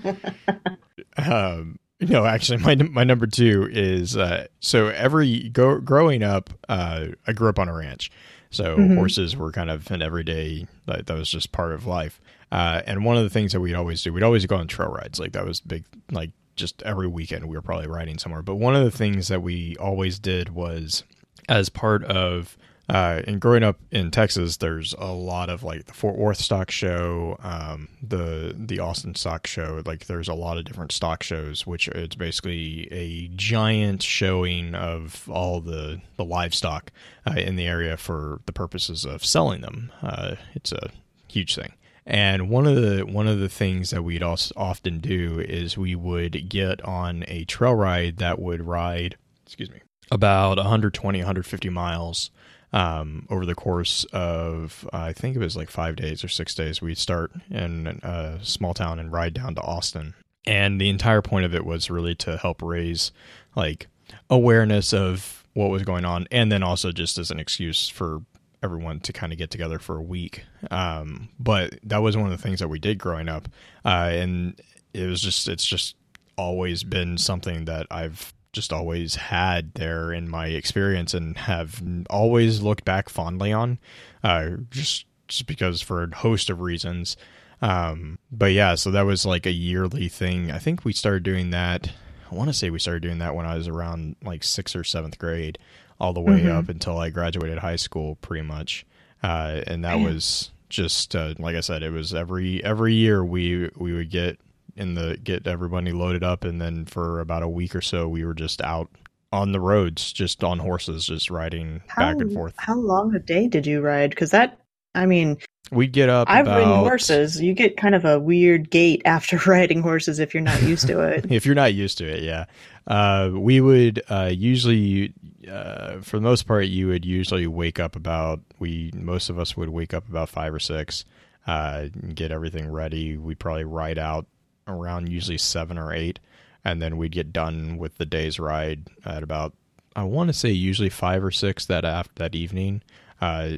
um 1.17 1.79
no 2.07 2.25
actually 2.25 2.57
my 2.57 2.75
my 2.75 3.03
number 3.03 3.25
two 3.27 3.67
is 3.71 4.15
uh 4.17 4.45
so 4.59 4.87
every 4.87 5.49
go 5.49 5.79
growing 5.79 6.23
up 6.23 6.49
uh 6.69 7.07
i 7.27 7.31
grew 7.33 7.49
up 7.49 7.59
on 7.59 7.67
a 7.69 7.73
ranch. 7.73 8.11
So 8.49 8.77
Mhm. 8.77 8.95
horses 8.95 9.35
were 9.35 9.51
kind 9.51 9.71
of 9.71 9.89
an 9.89 10.03
everyday 10.03 10.67
that, 10.85 11.07
that 11.07 11.17
was 11.17 11.27
just 11.29 11.51
part 11.51 11.71
of 11.73 11.85
life. 11.87 12.21
Uh 12.51 12.81
and 12.85 13.03
one 13.03 13.17
of 13.17 13.23
the 13.23 13.29
things 13.31 13.51
that 13.53 13.59
we'd 13.61 13.73
always 13.75 14.03
do 14.03 14.13
we'd 14.13 14.21
always 14.23 14.45
go 14.45 14.57
on 14.57 14.67
trail 14.67 14.89
rides. 14.89 15.19
Like 15.19 15.31
that 15.33 15.45
was 15.45 15.59
big 15.59 15.85
like 16.11 16.31
just 16.55 16.83
every 16.83 17.07
weekend 17.07 17.45
we 17.47 17.55
were 17.55 17.63
probably 17.63 17.87
riding 17.87 18.19
somewhere. 18.19 18.43
But 18.43 18.55
one 18.57 18.75
of 18.75 18.83
the 18.83 18.91
things 18.95 19.27
that 19.29 19.41
we 19.41 19.75
always 19.77 20.19
did 20.19 20.49
was 20.49 21.03
as 21.49 21.69
part 21.69 22.03
of 22.03 22.55
uh, 22.89 23.21
and 23.25 23.39
growing 23.39 23.63
up 23.63 23.79
in 23.91 24.11
Texas, 24.11 24.57
there's 24.57 24.93
a 24.97 25.13
lot 25.13 25.49
of 25.49 25.63
like 25.63 25.85
the 25.85 25.93
Fort 25.93 26.17
Worth 26.17 26.39
Stock 26.39 26.69
Show, 26.69 27.37
um, 27.41 27.87
the 28.01 28.53
the 28.57 28.79
Austin 28.79 29.15
Stock 29.15 29.47
Show. 29.47 29.81
Like, 29.85 30.07
there's 30.07 30.27
a 30.27 30.33
lot 30.33 30.57
of 30.57 30.65
different 30.65 30.91
stock 30.91 31.23
shows, 31.23 31.65
which 31.65 31.87
it's 31.87 32.15
basically 32.15 32.89
a 32.91 33.29
giant 33.35 34.03
showing 34.03 34.75
of 34.75 35.29
all 35.29 35.61
the 35.61 36.01
the 36.17 36.25
livestock 36.25 36.91
uh, 37.25 37.35
in 37.39 37.55
the 37.55 37.67
area 37.67 37.95
for 37.95 38.41
the 38.47 38.53
purposes 38.53 39.05
of 39.05 39.23
selling 39.23 39.61
them. 39.61 39.91
Uh, 40.01 40.35
it's 40.53 40.73
a 40.73 40.89
huge 41.29 41.55
thing. 41.55 41.73
And 42.05 42.49
one 42.49 42.67
of 42.67 42.75
the 42.75 43.05
one 43.05 43.27
of 43.27 43.39
the 43.39 43.47
things 43.47 43.91
that 43.91 44.03
we'd 44.03 44.23
also 44.23 44.53
often 44.57 44.99
do 44.99 45.39
is 45.39 45.77
we 45.77 45.95
would 45.95 46.49
get 46.49 46.81
on 46.83 47.23
a 47.29 47.45
trail 47.45 47.75
ride 47.75 48.17
that 48.17 48.39
would 48.39 48.67
ride, 48.67 49.15
excuse 49.45 49.71
me, 49.71 49.79
about 50.11 50.57
120 50.57 51.19
150 51.19 51.69
miles 51.69 52.29
um, 52.73 53.27
over 53.29 53.45
the 53.45 53.55
course 53.55 54.03
of 54.11 54.87
uh, 54.91 54.97
I 54.97 55.13
think 55.13 55.35
it 55.35 55.39
was 55.39 55.55
like 55.55 55.69
five 55.69 55.95
days 55.95 56.23
or 56.23 56.27
six 56.27 56.55
days. 56.55 56.81
We'd 56.81 56.97
start 56.97 57.31
in 57.49 57.87
a 58.03 58.39
small 58.41 58.73
town 58.73 58.99
and 58.99 59.11
ride 59.11 59.35
down 59.35 59.55
to 59.55 59.61
Austin, 59.61 60.15
and 60.45 60.81
the 60.81 60.89
entire 60.89 61.21
point 61.21 61.45
of 61.45 61.53
it 61.53 61.65
was 61.65 61.89
really 61.89 62.15
to 62.15 62.37
help 62.37 62.61
raise 62.61 63.11
like 63.55 63.87
awareness 64.29 64.93
of 64.93 65.45
what 65.53 65.69
was 65.69 65.83
going 65.83 66.03
on, 66.03 66.27
and 66.31 66.51
then 66.51 66.63
also 66.63 66.91
just 66.91 67.17
as 67.17 67.29
an 67.31 67.39
excuse 67.39 67.87
for 67.87 68.21
everyone 68.63 68.99
to 69.01 69.13
kind 69.13 69.31
of 69.31 69.37
get 69.37 69.51
together 69.51 69.77
for 69.77 69.97
a 69.97 70.01
week. 70.01 70.45
Um, 70.71 71.29
but 71.37 71.77
that 71.83 72.01
was 72.01 72.17
one 72.17 72.25
of 72.25 72.31
the 72.31 72.41
things 72.41 72.59
that 72.59 72.69
we 72.69 72.79
did 72.79 72.97
growing 72.97 73.29
up, 73.29 73.47
uh, 73.85 74.09
and 74.11 74.59
it 74.93 75.05
was 75.05 75.21
just 75.21 75.47
it's 75.47 75.65
just 75.65 75.95
always 76.37 76.83
been 76.83 77.17
something 77.19 77.65
that 77.65 77.85
I've 77.91 78.32
just 78.53 78.71
always 78.71 79.15
had 79.15 79.73
there 79.73 80.13
in 80.13 80.29
my 80.29 80.47
experience 80.47 81.13
and 81.13 81.35
have 81.37 81.81
always 82.09 82.61
looked 82.61 82.85
back 82.85 83.09
fondly 83.09 83.51
on 83.51 83.79
uh 84.23 84.51
just 84.69 85.05
just 85.27 85.47
because 85.47 85.81
for 85.81 86.03
a 86.03 86.15
host 86.15 86.49
of 86.49 86.61
reasons. 86.61 87.17
Um 87.61 88.19
but 88.31 88.51
yeah 88.53 88.75
so 88.75 88.91
that 88.91 89.05
was 89.05 89.25
like 89.25 89.45
a 89.45 89.51
yearly 89.51 90.07
thing. 90.07 90.51
I 90.51 90.59
think 90.59 90.85
we 90.85 90.93
started 90.93 91.23
doing 91.23 91.49
that 91.51 91.91
i 92.31 92.35
want 92.35 92.49
to 92.49 92.53
say 92.53 92.69
we 92.71 92.79
started 92.79 93.03
doing 93.03 93.19
that 93.19 93.35
when 93.35 93.45
i 93.45 93.55
was 93.55 93.67
around 93.67 94.15
like 94.23 94.43
sixth 94.43 94.75
or 94.75 94.83
seventh 94.83 95.19
grade 95.19 95.59
all 95.99 96.13
the 96.13 96.21
way 96.21 96.41
Mhm. 96.41 96.49
up 96.57 96.67
until 96.69 96.97
i 96.97 97.11
graduated 97.11 97.59
high 97.59 97.75
school 97.75 98.15
pretty 98.15 98.43
much. 98.45 98.85
Uh 99.21 99.61
and 99.67 99.85
that 99.85 99.99
was 99.99 100.49
just 100.69 101.15
uh, 101.15 101.35
like 101.37 101.55
i 101.55 101.59
said 101.61 101.83
it 101.83 101.91
was 101.91 102.13
every 102.13 102.63
every 102.63 102.93
year 102.95 103.23
we 103.23 103.69
we 103.77 103.93
would 103.93 104.09
get 104.09 104.39
in 104.75 104.95
the 104.95 105.17
get 105.23 105.45
everybody 105.47 105.91
loaded 105.91 106.23
up 106.23 106.43
and 106.43 106.59
then 106.59 106.85
for 106.85 107.19
about 107.19 107.43
a 107.43 107.47
week 107.47 107.75
or 107.75 107.81
so 107.81 108.07
we 108.07 108.25
were 108.25 108.33
just 108.33 108.61
out 108.61 108.89
on 109.33 109.51
the 109.51 109.59
roads 109.59 110.13
just 110.13 110.43
on 110.43 110.59
horses 110.59 111.07
just 111.07 111.31
riding 111.31 111.81
back 111.97 112.15
and 112.19 112.31
forth 112.31 112.53
How 112.57 112.75
long 112.75 113.15
a 113.15 113.19
day 113.19 113.47
did 113.47 113.65
you 113.65 113.81
ride? 113.81 114.11
Because 114.11 114.29
that, 114.29 114.59
I 114.93 115.07
mean, 115.07 115.39
we'd 115.71 115.91
get 115.91 116.07
up 116.07 116.29
I've 116.29 116.45
ridden 116.45 116.67
horses. 116.67 117.41
You 117.41 117.55
get 117.55 117.75
kind 117.75 117.95
of 117.95 118.05
a 118.05 118.19
weird 118.19 118.69
gait 118.69 119.01
after 119.05 119.39
riding 119.47 119.81
horses 119.81 120.19
if 120.19 120.35
you're 120.35 120.43
not 120.43 120.61
used 120.61 120.85
to 120.85 121.01
it. 121.01 121.25
if 121.31 121.47
you're 121.47 121.55
not 121.55 121.73
used 121.73 121.97
to 121.97 122.05
it 122.05 122.21
yeah 122.21 122.45
uh, 122.85 123.31
we 123.33 123.59
would 123.59 124.03
uh, 124.09 124.29
usually 124.31 125.13
uh, 125.49 125.99
for 126.01 126.17
the 126.17 126.23
most 126.23 126.43
part 126.43 126.67
you 126.67 126.87
would 126.87 127.03
usually 127.03 127.47
wake 127.47 127.79
up 127.79 127.95
about 127.95 128.39
we 128.59 128.91
most 128.93 129.29
of 129.29 129.39
us 129.39 129.57
would 129.57 129.69
wake 129.69 129.95
up 129.95 130.07
about 130.07 130.29
five 130.29 130.53
or 130.53 130.59
six 130.59 131.05
uh, 131.47 131.85
get 132.13 132.31
everything 132.31 132.69
ready 132.71 133.17
we'd 133.17 133.39
probably 133.39 133.63
ride 133.63 133.97
out 133.97 134.27
around 134.67 135.09
usually 135.09 135.37
seven 135.37 135.77
or 135.77 135.93
eight 135.93 136.19
and 136.65 136.81
then 136.81 136.97
we'd 136.97 137.11
get 137.11 137.33
done 137.33 137.77
with 137.77 137.97
the 137.97 138.05
day's 138.05 138.39
ride 138.39 138.87
at 139.05 139.23
about 139.23 139.53
i 139.95 140.03
want 140.03 140.27
to 140.29 140.33
say 140.33 140.49
usually 140.49 140.89
five 140.89 141.23
or 141.23 141.31
six 141.31 141.65
that 141.65 141.83
after 141.85 142.13
that 142.15 142.35
evening 142.35 142.81
uh, 143.21 143.51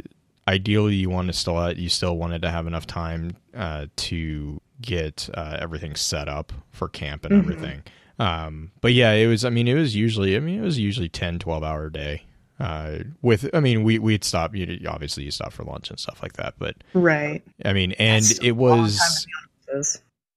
ideally 0.47 0.95
you 0.95 1.09
want 1.09 1.27
to 1.27 1.33
still 1.33 1.71
you 1.73 1.89
still 1.89 2.17
wanted 2.17 2.41
to 2.41 2.49
have 2.51 2.67
enough 2.67 2.85
time 2.85 3.35
uh, 3.55 3.85
to 3.95 4.59
get 4.81 5.29
uh, 5.33 5.57
everything 5.59 5.95
set 5.95 6.27
up 6.27 6.51
for 6.71 6.87
camp 6.89 7.25
and 7.25 7.33
Mhm. 7.33 7.39
everything. 7.39 7.83
Um, 8.19 8.71
but 8.81 8.93
yeah, 8.93 9.11
it 9.13 9.27
was. 9.27 9.43
I 9.43 9.49
mean, 9.49 9.67
it 9.67 9.73
was 9.73 9.95
usually. 9.95 10.35
I 10.35 10.39
mean, 10.39 10.59
it 10.59 10.63
was 10.63 10.77
usually 10.77 11.09
10, 11.09 11.39
12 11.39 11.63
hour 11.63 11.89
day. 11.89 12.23
Uh, 12.59 12.99
with 13.21 13.49
I 13.53 13.59
mean, 13.59 13.83
we 13.83 13.97
we'd 13.99 14.23
stop. 14.23 14.53
You 14.55 14.79
obviously 14.87 15.23
you 15.23 15.31
stop 15.31 15.51
for 15.53 15.63
lunch 15.63 15.89
and 15.89 15.99
stuff 15.99 16.21
like 16.21 16.33
that. 16.33 16.53
But 16.59 16.75
Right. 16.93 17.41
I 17.63 17.73
mean, 17.73 17.93
and 17.93 18.23
it 18.43 18.51
was. 18.53 19.25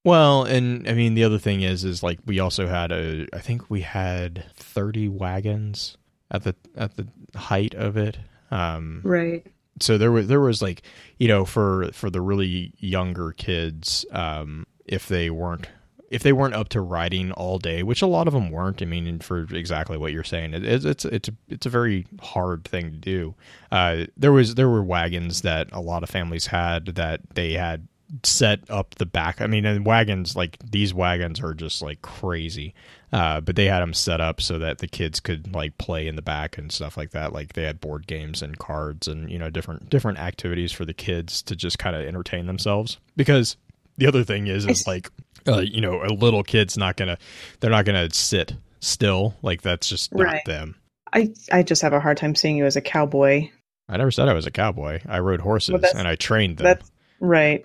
Time 0.05 0.11
to 0.11 0.14
be 0.14 0.28
on 0.38 0.45
this. 0.45 0.52
Well, 0.55 0.57
and 0.57 0.88
I 0.88 0.95
mean 0.95 1.14
the 1.14 1.25
other 1.25 1.38
thing 1.38 1.62
is 1.62 1.85
is 1.85 2.02
like 2.02 2.19
we 2.26 2.38
also 2.40 2.67
had 2.67 2.93
a 2.93 3.26
I 3.33 3.38
think 3.40 3.69
we 3.71 3.83
had 3.83 4.45
30 4.55 5.09
wagons 5.09 5.97
at 6.31 6.45
the 6.45 6.55
at 6.76 6.97
the 6.97 7.07
height 7.37 7.75
of 7.75 7.97
it. 7.97 8.19
Um 8.50 9.00
Right. 9.05 9.47
so 9.81 9.99
there 9.99 10.12
was 10.12 10.28
there 10.28 10.40
was 10.40 10.62
like, 10.62 10.83
you 11.19 11.28
know, 11.28 11.45
for 11.45 11.90
for 11.93 12.11
the 12.11 12.21
really 12.21 12.73
younger 12.78 13.33
kids 13.33 14.05
um 14.12 14.67
if 14.87 15.09
they 15.09 15.31
weren't 15.31 15.69
if 16.11 16.23
they 16.23 16.33
weren't 16.33 16.55
up 16.55 16.71
to 16.71 16.81
riding 16.81 17.33
all 17.33 17.59
day, 17.59 17.83
which 17.83 18.00
a 18.00 18.07
lot 18.07 18.26
of 18.26 18.33
them 18.33 18.50
weren't, 18.50 18.81
I 18.81 18.87
mean, 18.87 19.19
for 19.19 19.40
exactly 19.55 19.99
what 19.99 20.11
you're 20.11 20.25
saying, 20.25 20.55
it, 20.55 20.64
it's 20.64 20.87
it's 20.87 21.05
it's 21.05 21.28
a, 21.28 21.33
it's 21.50 21.67
a 21.67 21.71
very 21.71 22.07
hard 22.23 22.64
thing 22.64 22.90
to 22.93 22.97
do. 22.97 23.35
Uh, 23.71 24.07
there 24.17 24.33
was 24.33 24.55
there 24.55 24.71
were 24.71 24.83
wagons 24.83 25.43
that 25.43 25.69
a 25.71 25.83
lot 25.83 26.02
of 26.02 26.09
families 26.09 26.47
had 26.47 26.87
that 26.95 27.21
they 27.35 27.52
had 27.52 27.88
set 28.22 28.60
up 28.70 28.94
the 28.96 29.06
back. 29.06 29.40
I 29.40 29.46
mean, 29.46 29.64
and 29.64 29.84
wagons 29.84 30.34
like 30.36 30.58
these 30.64 30.94
wagons 30.94 31.40
are 31.40 31.54
just 31.54 31.82
like 31.82 32.00
crazy, 32.02 32.74
uh, 33.12 33.40
but 33.40 33.56
they 33.56 33.66
had 33.66 33.80
them 33.80 33.94
set 33.94 34.20
up 34.20 34.40
so 34.40 34.58
that 34.58 34.78
the 34.78 34.88
kids 34.88 35.20
could 35.20 35.54
like 35.54 35.76
play 35.78 36.06
in 36.06 36.16
the 36.16 36.22
back 36.22 36.58
and 36.58 36.72
stuff 36.72 36.96
like 36.96 37.10
that. 37.10 37.32
Like 37.32 37.52
they 37.52 37.64
had 37.64 37.80
board 37.80 38.06
games 38.06 38.42
and 38.42 38.58
cards 38.58 39.08
and 39.08 39.30
you 39.30 39.38
know 39.38 39.50
different 39.50 39.90
different 39.90 40.18
activities 40.18 40.72
for 40.72 40.84
the 40.84 40.94
kids 40.94 41.42
to 41.42 41.56
just 41.56 41.78
kind 41.78 41.94
of 41.96 42.06
entertain 42.06 42.46
themselves. 42.46 42.98
Because 43.16 43.56
the 43.96 44.06
other 44.06 44.24
thing 44.24 44.46
is 44.46 44.64
is 44.66 44.86
like 44.86 45.10
uh, 45.46 45.58
you 45.58 45.80
know 45.80 46.02
a 46.02 46.12
little 46.12 46.42
kid's 46.42 46.78
not 46.78 46.96
gonna 46.96 47.18
they're 47.60 47.70
not 47.70 47.84
gonna 47.84 48.08
sit 48.10 48.54
still 48.80 49.34
like 49.42 49.62
that's 49.62 49.88
just 49.88 50.14
not 50.14 50.24
Right. 50.24 50.44
them. 50.44 50.76
I 51.12 51.32
I 51.52 51.62
just 51.62 51.82
have 51.82 51.92
a 51.92 52.00
hard 52.00 52.16
time 52.16 52.34
seeing 52.34 52.56
you 52.56 52.64
as 52.66 52.76
a 52.76 52.80
cowboy. 52.80 53.48
I 53.88 53.96
never 53.96 54.10
said 54.10 54.28
I 54.28 54.34
was 54.34 54.46
a 54.46 54.50
cowboy. 54.50 55.00
I 55.08 55.18
rode 55.20 55.40
horses 55.40 55.80
Well, 55.80 55.92
and 55.96 56.06
I 56.06 56.16
trained 56.16 56.58
them. 56.58 56.64
That's 56.64 56.90
right. 57.20 57.64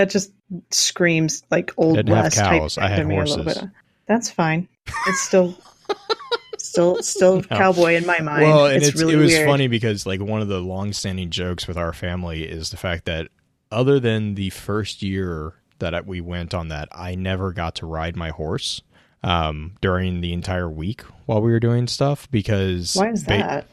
That 0.00 0.10
just 0.10 0.32
screams 0.70 1.42
like 1.50 1.72
old 1.76 1.96
Didn't 1.96 2.14
have 2.14 2.24
west 2.24 2.36
cows. 2.38 2.74
type 2.76 2.84
I 2.84 2.88
had 2.88 2.96
to 2.96 3.04
me 3.04 3.16
a 3.16 3.20
little 3.24 3.44
horses. 3.44 3.62
bit. 3.62 3.70
That's 4.06 4.30
fine. 4.30 4.66
It's 5.06 5.20
still 5.20 5.54
still 6.58 7.02
still 7.02 7.36
No. 7.36 7.42
cowboy 7.42 7.94
in 7.96 8.06
my 8.06 8.18
mind. 8.20 8.42
Well, 8.42 8.66
and 8.66 8.76
it's, 8.76 8.88
it's, 8.88 9.00
really 9.00 9.14
it 9.14 9.18
was 9.18 9.32
weird. 9.32 9.46
funny 9.48 9.68
because 9.68 10.06
like 10.06 10.20
one 10.20 10.40
of 10.42 10.48
the 10.48 10.60
long-standing 10.60 11.30
jokes 11.30 11.68
with 11.68 11.76
our 11.76 11.92
family 11.92 12.42
is 12.44 12.70
the 12.70 12.76
fact 12.76 13.04
that 13.04 13.28
other 13.70 14.00
than 14.00 14.34
the 14.34 14.50
first 14.50 15.02
year 15.02 15.54
that 15.78 16.06
we 16.06 16.20
went 16.20 16.54
on 16.54 16.68
that, 16.68 16.88
I 16.92 17.14
never 17.14 17.52
got 17.52 17.76
to 17.76 17.86
ride 17.86 18.16
my 18.16 18.30
horse 18.30 18.82
um, 19.22 19.76
during 19.80 20.20
the 20.22 20.32
entire 20.32 20.68
week 20.68 21.02
while 21.26 21.40
we 21.40 21.50
were 21.50 21.60
doing 21.60 21.86
stuff 21.86 22.30
because 22.30 22.94
Why 22.96 23.10
is 23.10 23.22
ba- 23.24 23.28
that? 23.28 23.66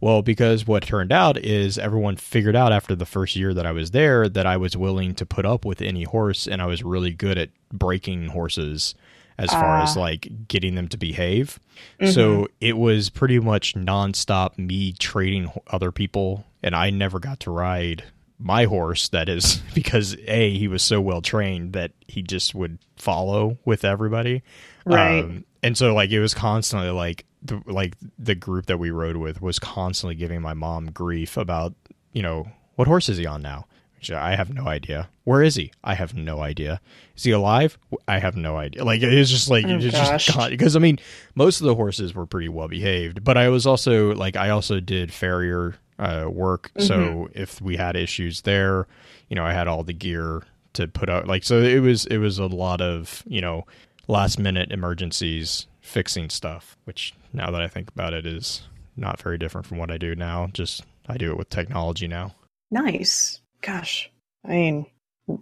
Well, 0.00 0.22
because 0.22 0.66
what 0.66 0.82
turned 0.84 1.12
out 1.12 1.36
is 1.38 1.78
everyone 1.78 2.16
figured 2.16 2.56
out 2.56 2.72
after 2.72 2.94
the 2.94 3.06
first 3.06 3.36
year 3.36 3.52
that 3.54 3.66
I 3.66 3.72
was 3.72 3.90
there 3.92 4.28
that 4.28 4.46
I 4.46 4.56
was 4.56 4.76
willing 4.76 5.14
to 5.16 5.26
put 5.26 5.44
up 5.46 5.64
with 5.64 5.80
any 5.82 6.04
horse 6.04 6.46
and 6.46 6.60
I 6.62 6.66
was 6.66 6.82
really 6.82 7.12
good 7.12 7.38
at 7.38 7.50
breaking 7.72 8.28
horses 8.28 8.94
as 9.36 9.50
far 9.50 9.78
as 9.82 9.96
Ah. 9.96 10.00
like 10.00 10.46
getting 10.48 10.74
them 10.76 10.86
to 10.88 10.96
behave. 10.96 11.58
Mm-hmm. 12.00 12.12
So 12.12 12.46
it 12.60 12.76
was 12.78 13.10
pretty 13.10 13.40
much 13.40 13.74
nonstop 13.74 14.56
me 14.58 14.92
trading 14.92 15.50
other 15.66 15.90
people 15.90 16.44
and 16.62 16.74
I 16.74 16.90
never 16.90 17.18
got 17.18 17.40
to 17.40 17.50
ride 17.50 18.04
my 18.38 18.64
horse 18.64 19.08
that 19.08 19.28
is 19.28 19.62
because 19.74 20.16
a 20.26 20.56
he 20.56 20.68
was 20.68 20.82
so 20.82 21.00
well 21.00 21.20
trained 21.22 21.72
that 21.72 21.92
he 22.06 22.22
just 22.22 22.54
would 22.54 22.78
follow 22.96 23.58
with 23.64 23.84
everybody 23.84 24.42
Right. 24.84 25.20
um, 25.24 25.44
and 25.62 25.76
so 25.78 25.94
like 25.94 26.10
it 26.10 26.20
was 26.20 26.34
constantly 26.34 26.90
like 26.90 27.24
the 27.44 27.60
like 27.66 27.94
the 28.18 28.34
group 28.34 28.66
that 28.66 28.78
we 28.78 28.90
rode 28.90 29.16
with 29.16 29.40
was 29.42 29.58
constantly 29.58 30.14
giving 30.14 30.40
my 30.40 30.54
mom 30.54 30.90
grief 30.90 31.36
about 31.36 31.74
you 32.12 32.22
know 32.22 32.48
what 32.76 32.88
horse 32.88 33.08
is 33.08 33.18
he 33.18 33.26
on 33.26 33.42
now 33.42 33.66
Which 33.98 34.10
I 34.10 34.34
have 34.36 34.52
no 34.52 34.66
idea. 34.66 35.08
Where 35.24 35.42
is 35.42 35.54
he? 35.54 35.70
I 35.82 35.94
have 35.94 36.14
no 36.14 36.40
idea. 36.40 36.80
Is 37.16 37.22
he 37.24 37.30
alive? 37.30 37.78
I 38.08 38.18
have 38.18 38.36
no 38.36 38.56
idea. 38.56 38.84
Like 38.84 39.02
it's 39.02 39.30
just 39.30 39.48
like 39.48 39.64
Oh, 39.66 39.76
it's 39.76 39.92
gosh. 39.94 40.26
just 40.26 40.50
because 40.50 40.74
I 40.76 40.78
mean 40.78 40.98
most 41.34 41.60
of 41.60 41.66
the 41.66 41.74
horses 41.74 42.14
were 42.14 42.26
pretty 42.26 42.48
well 42.48 42.68
behaved, 42.68 43.22
but 43.24 43.36
I 43.36 43.48
was 43.48 43.66
also 43.66 44.14
like 44.14 44.36
I 44.36 44.50
also 44.50 44.80
did 44.80 45.12
farrier 45.12 45.76
uh, 45.98 46.26
work, 46.28 46.70
so 46.78 46.98
Mm-hmm. 46.98 47.38
if 47.40 47.60
we 47.62 47.76
had 47.76 47.94
issues 47.96 48.40
there, 48.42 48.86
you 49.28 49.36
know 49.36 49.44
I 49.44 49.52
had 49.52 49.68
all 49.68 49.84
the 49.84 49.92
gear 49.92 50.42
to 50.74 50.88
put 50.88 51.08
out. 51.08 51.26
Like 51.28 51.44
so 51.44 51.60
it 51.62 51.78
was 51.80 52.04
it 52.06 52.18
was 52.18 52.38
a 52.38 52.46
lot 52.46 52.80
of 52.80 53.22
you 53.26 53.40
know 53.40 53.64
last 54.08 54.38
minute 54.38 54.72
emergencies 54.72 55.66
fixing 55.84 56.30
stuff, 56.30 56.76
which 56.84 57.12
now 57.32 57.50
that 57.50 57.60
I 57.62 57.68
think 57.68 57.88
about 57.90 58.14
it 58.14 58.26
is 58.26 58.62
not 58.96 59.20
very 59.20 59.38
different 59.38 59.66
from 59.66 59.78
what 59.78 59.90
I 59.90 59.98
do 59.98 60.14
now. 60.14 60.48
Just 60.52 60.82
I 61.08 61.16
do 61.16 61.30
it 61.30 61.36
with 61.38 61.50
technology 61.50 62.08
now. 62.08 62.34
Nice. 62.70 63.40
Gosh. 63.60 64.10
I 64.44 64.48
mean, 64.48 64.86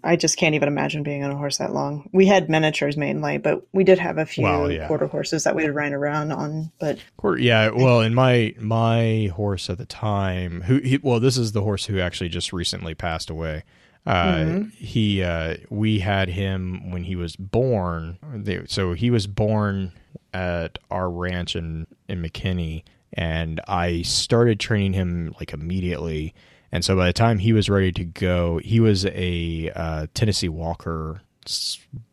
I 0.05 0.17
just 0.17 0.37
can't 0.37 0.55
even 0.55 0.69
imagine 0.69 1.03
being 1.03 1.25
on 1.25 1.31
a 1.33 1.37
horse 1.37 1.59
that 1.59 1.73
long. 1.73 2.09
We 2.13 2.27
had 2.27 2.49
miniatures 2.49 2.97
mainly, 2.97 3.39
but 3.39 3.67
we 3.73 3.83
did 3.85 3.99
have 3.99 4.19
a 4.19 4.27
few 4.27 4.45
Well, 4.45 4.71
yeah. 4.71 4.87
quarter 4.87 5.07
horses 5.07 5.45
that 5.45 5.57
we'd 5.57 5.71
ride 5.71 5.93
around 5.93 6.33
on. 6.33 6.71
But 6.79 6.99
Quar- 7.17 7.39
Yeah, 7.39 7.71
well, 7.71 8.01
in 8.01 8.15
my 8.15 8.55
my 8.61 9.31
horse 9.35 9.69
at 9.71 9.79
the 9.79 9.87
time, 9.87 10.63
who 10.63 10.79
he, 10.79 10.99
well, 11.03 11.19
this 11.21 11.37
is 11.37 11.53
the 11.53 11.63
horse 11.63 11.87
who 11.87 11.99
actually 12.01 12.29
just 12.29 12.53
recently 12.53 12.95
passed 12.95 13.29
away. 13.31 13.65
Uh, 14.07 14.35
Mhm. 14.35 14.73
He, 14.75 15.23
uh, 15.23 15.57
we 15.71 16.01
had 16.01 16.29
him 16.29 16.91
when 16.91 17.05
he 17.05 17.15
was 17.17 17.37
born. 17.37 18.19
So 18.67 18.95
he 18.95 19.11
was 19.11 19.27
born 19.29 19.93
at 20.33 20.79
our 20.91 21.11
ranch 21.11 21.57
in 21.57 21.87
in 22.09 22.23
McKinney, 22.23 22.85
and 23.13 23.61
I 23.69 24.03
started 24.03 24.61
training 24.61 24.93
him 24.93 25.35
like 25.39 25.53
immediately. 25.53 26.35
And 26.71 26.85
so 26.85 26.97
by 26.97 27.07
the 27.07 27.13
time 27.13 27.39
he 27.39 27.53
was 27.53 27.69
ready 27.69 27.93
to 27.93 28.05
go, 28.05 28.59
he 28.59 28.81
was 28.81 29.05
a 29.05 29.71
uh, 29.75 30.07
Tennessee 30.15 30.49
Walker 30.49 31.21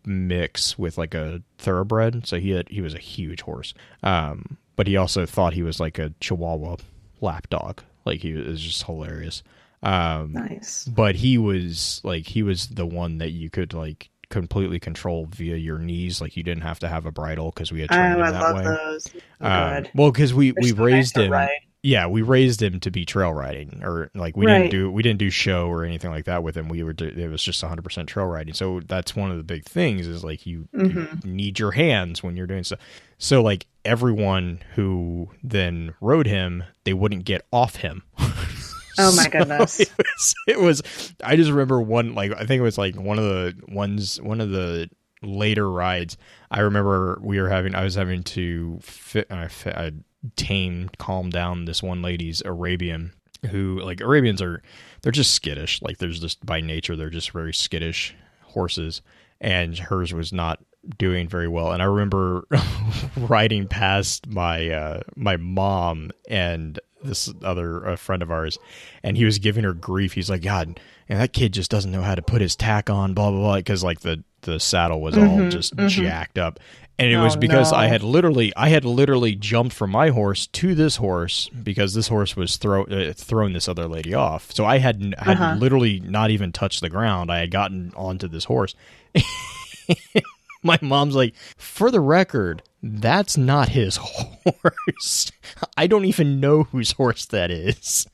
mix 0.05 0.77
with 0.77 0.97
like 0.97 1.13
a 1.13 1.41
thoroughbred. 1.57 2.27
So 2.27 2.39
he 2.39 2.51
had 2.51 2.67
he 2.69 2.81
was 2.81 2.93
a 2.93 2.99
huge 2.99 3.41
horse. 3.41 3.73
Um, 4.03 4.57
but 4.75 4.87
he 4.87 4.97
also 4.97 5.25
thought 5.25 5.53
he 5.53 5.63
was 5.63 5.79
like 5.79 5.99
a 5.99 6.13
Chihuahua 6.19 6.77
lapdog. 7.21 7.81
Like 8.05 8.21
he 8.21 8.33
was 8.33 8.61
just 8.61 8.83
hilarious. 8.83 9.43
Um, 9.81 10.33
nice. 10.33 10.85
but 10.85 11.15
he 11.15 11.37
was 11.37 12.01
like 12.03 12.27
he 12.27 12.43
was 12.43 12.67
the 12.67 12.85
one 12.85 13.19
that 13.19 13.31
you 13.31 13.49
could 13.49 13.73
like 13.73 14.09
completely 14.29 14.79
control 14.79 15.25
via 15.31 15.55
your 15.57 15.77
knees. 15.79 16.21
Like 16.21 16.37
you 16.37 16.43
didn't 16.43 16.63
have 16.63 16.79
to 16.79 16.87
have 16.87 17.05
a 17.05 17.11
bridle 17.11 17.51
because 17.51 17.71
we 17.71 17.81
had 17.81 17.91
Oh, 17.91 17.95
trained 17.95 18.13
him 18.15 18.21
I 18.23 18.31
that 18.31 18.41
love 18.41 18.55
way. 18.55 18.63
those. 18.63 19.07
Oh, 19.41 19.49
Um, 19.49 19.85
well, 19.95 20.11
because 20.11 20.33
we 20.33 20.51
They're 20.51 20.61
we 20.61 20.69
so 20.69 20.83
raised 20.83 21.17
him. 21.17 21.31
ride. 21.31 21.49
Yeah, 21.81 22.07
we 22.07 22.23
raised 22.23 22.61
him 22.61 22.81
to 22.81 22.91
be 22.91 23.05
trail 23.05 23.33
riding, 23.33 23.79
or 23.85 24.11
like 24.13 24.35
we 24.35 24.45
Right. 24.45 24.57
didn't 24.57 24.71
do 24.71 24.91
we 24.91 25.01
didn't 25.01 25.19
do 25.19 25.29
show 25.29 25.67
or 25.69 25.85
anything 25.85 26.11
like 26.11 26.25
that 26.25 26.43
with 26.43 26.57
him. 26.57 26.67
We 26.67 26.83
were 26.83 26.91
do, 26.91 27.05
it 27.05 27.27
was 27.29 27.41
just 27.41 27.63
100 27.63 27.83
percent 27.83 28.09
trail 28.09 28.25
riding. 28.25 28.53
So 28.53 28.81
that's 28.85 29.15
one 29.15 29.31
of 29.31 29.37
the 29.37 29.43
big 29.43 29.63
things 29.63 30.05
is 30.05 30.21
like 30.23 30.45
you, 30.45 30.67
Mhm. 30.75 31.23
you 31.25 31.31
need 31.31 31.57
your 31.57 31.71
hands 31.71 32.21
when 32.21 32.35
you're 32.35 32.47
doing 32.47 32.65
stuff. 32.65 32.79
So 33.17 33.41
like 33.41 33.65
everyone 33.85 34.59
who 34.75 35.29
then 35.41 35.93
rode 36.01 36.27
him, 36.27 36.65
they 36.83 36.93
wouldn't 36.93 37.23
get 37.23 37.47
off 37.53 37.77
him. 37.77 38.03
Oh, 38.99 39.15
my 39.15 39.23
So 39.23 39.29
goodness. 39.29 39.79
It 39.79 39.91
was, 39.97 40.35
it 40.47 40.59
was. 40.59 41.13
I 41.23 41.35
just 41.35 41.49
remember 41.49 41.81
one 41.81 42.13
like 42.15 42.31
I 42.33 42.45
think 42.45 42.59
it 42.59 42.63
was 42.63 42.77
like 42.77 42.95
one 42.95 43.17
of 43.17 43.25
the 43.25 43.55
ones 43.69 44.21
one 44.21 44.41
of 44.41 44.49
the 44.49 44.89
later 45.21 45.69
rides. 45.69 46.17
I 46.51 46.61
remember 46.61 47.19
we 47.21 47.41
were 47.41 47.49
having 47.49 47.75
I 47.75 47.83
was 47.83 47.95
having 47.95 48.23
to 48.23 48.79
fit 48.81 49.27
I, 49.31 49.47
fit, 49.47 49.75
I 49.75 49.91
tame 50.35 50.89
calm 50.97 51.29
down 51.29 51.65
this 51.65 51.81
one 51.83 52.01
lady's 52.01 52.41
Arabian 52.41 53.13
who 53.49 53.79
like 53.79 54.01
Arabians 54.01 54.41
are 54.41 54.61
they're 55.01 55.11
just 55.11 55.33
skittish 55.33 55.81
like 55.81 55.97
there's 55.97 56.19
just 56.19 56.45
by 56.45 56.59
nature 56.59 56.95
they're 56.95 57.09
just 57.09 57.31
very 57.31 57.53
skittish 57.53 58.13
horses 58.43 59.01
and 59.39 59.77
hers 59.77 60.13
was 60.13 60.33
not 60.33 60.59
doing 60.97 61.27
very 61.29 61.47
well 61.47 61.71
and 61.71 61.81
I 61.81 61.85
remember 61.85 62.45
riding 63.17 63.67
past 63.67 64.27
my 64.27 64.69
uh 64.69 65.01
my 65.15 65.37
mom 65.37 66.11
and 66.29 66.79
this 67.03 67.31
other 67.43 67.87
uh, 67.87 67.95
friend 67.95 68.21
of 68.21 68.29
ours 68.31 68.57
and 69.03 69.15
he 69.17 69.25
was 69.25 69.39
giving 69.39 69.63
her 69.63 69.73
grief 69.73 70.13
he's 70.13 70.29
like 70.29 70.41
god 70.41 70.79
and 71.07 71.19
that 71.19 71.33
kid 71.33 71.53
just 71.53 71.71
doesn't 71.71 71.91
know 71.91 72.01
how 72.01 72.15
to 72.15 72.21
put 72.21 72.41
his 72.41 72.55
tack 72.55 72.89
on 72.89 73.13
blah 73.13 73.29
blah 73.31 73.39
blah 73.39 73.55
because 73.57 73.83
like 73.83 74.01
the 74.01 74.23
the 74.41 74.59
saddle 74.59 75.01
was 75.01 75.17
all 75.17 75.39
Mhm, 75.39 75.51
just 75.51 75.75
mhm. 75.75 75.87
jacked 75.89 76.37
up 76.37 76.59
and 76.97 77.09
it 77.09 77.15
Oh, 77.15 77.23
was 77.23 77.37
because 77.37 77.71
I 77.71 77.87
had 77.87 78.03
literally 78.03 78.51
I 78.57 78.67
had 78.69 78.83
literally 78.83 79.33
jumped 79.33 79.73
from 79.73 79.89
my 79.91 80.09
horse 80.09 80.47
to 80.47 80.75
this 80.75 80.97
horse 80.97 81.47
because 81.63 81.93
this 81.93 82.09
horse 82.09 82.35
was 82.35 82.57
throw 82.57 82.83
uh, 82.83 83.13
throwing 83.13 83.53
this 83.53 83.69
other 83.69 83.87
lady 83.87 84.13
off. 84.13 84.51
So 84.51 84.65
I 84.65 84.79
had 84.79 85.15
had 85.17 85.37
Uh-huh. 85.37 85.55
literally 85.55 86.01
not 86.01 86.29
even 86.29 86.51
touched 86.51 86.81
the 86.81 86.89
ground. 86.89 87.31
I 87.31 87.39
had 87.39 87.51
gotten 87.51 87.93
onto 87.95 88.27
this 88.27 88.43
horse. 88.43 88.75
my 90.63 90.77
mom's 90.81 91.15
like, 91.15 91.35
for 91.57 91.89
the 91.89 92.01
record, 92.01 92.61
that's 92.81 93.37
not 93.37 93.69
his 93.69 93.97
horse. 94.01 95.31
I 95.75 95.87
don't 95.87 96.05
even 96.05 96.39
know 96.39 96.63
whose 96.63 96.91
horse 96.91 97.25
that 97.27 97.51
is. 97.51 98.07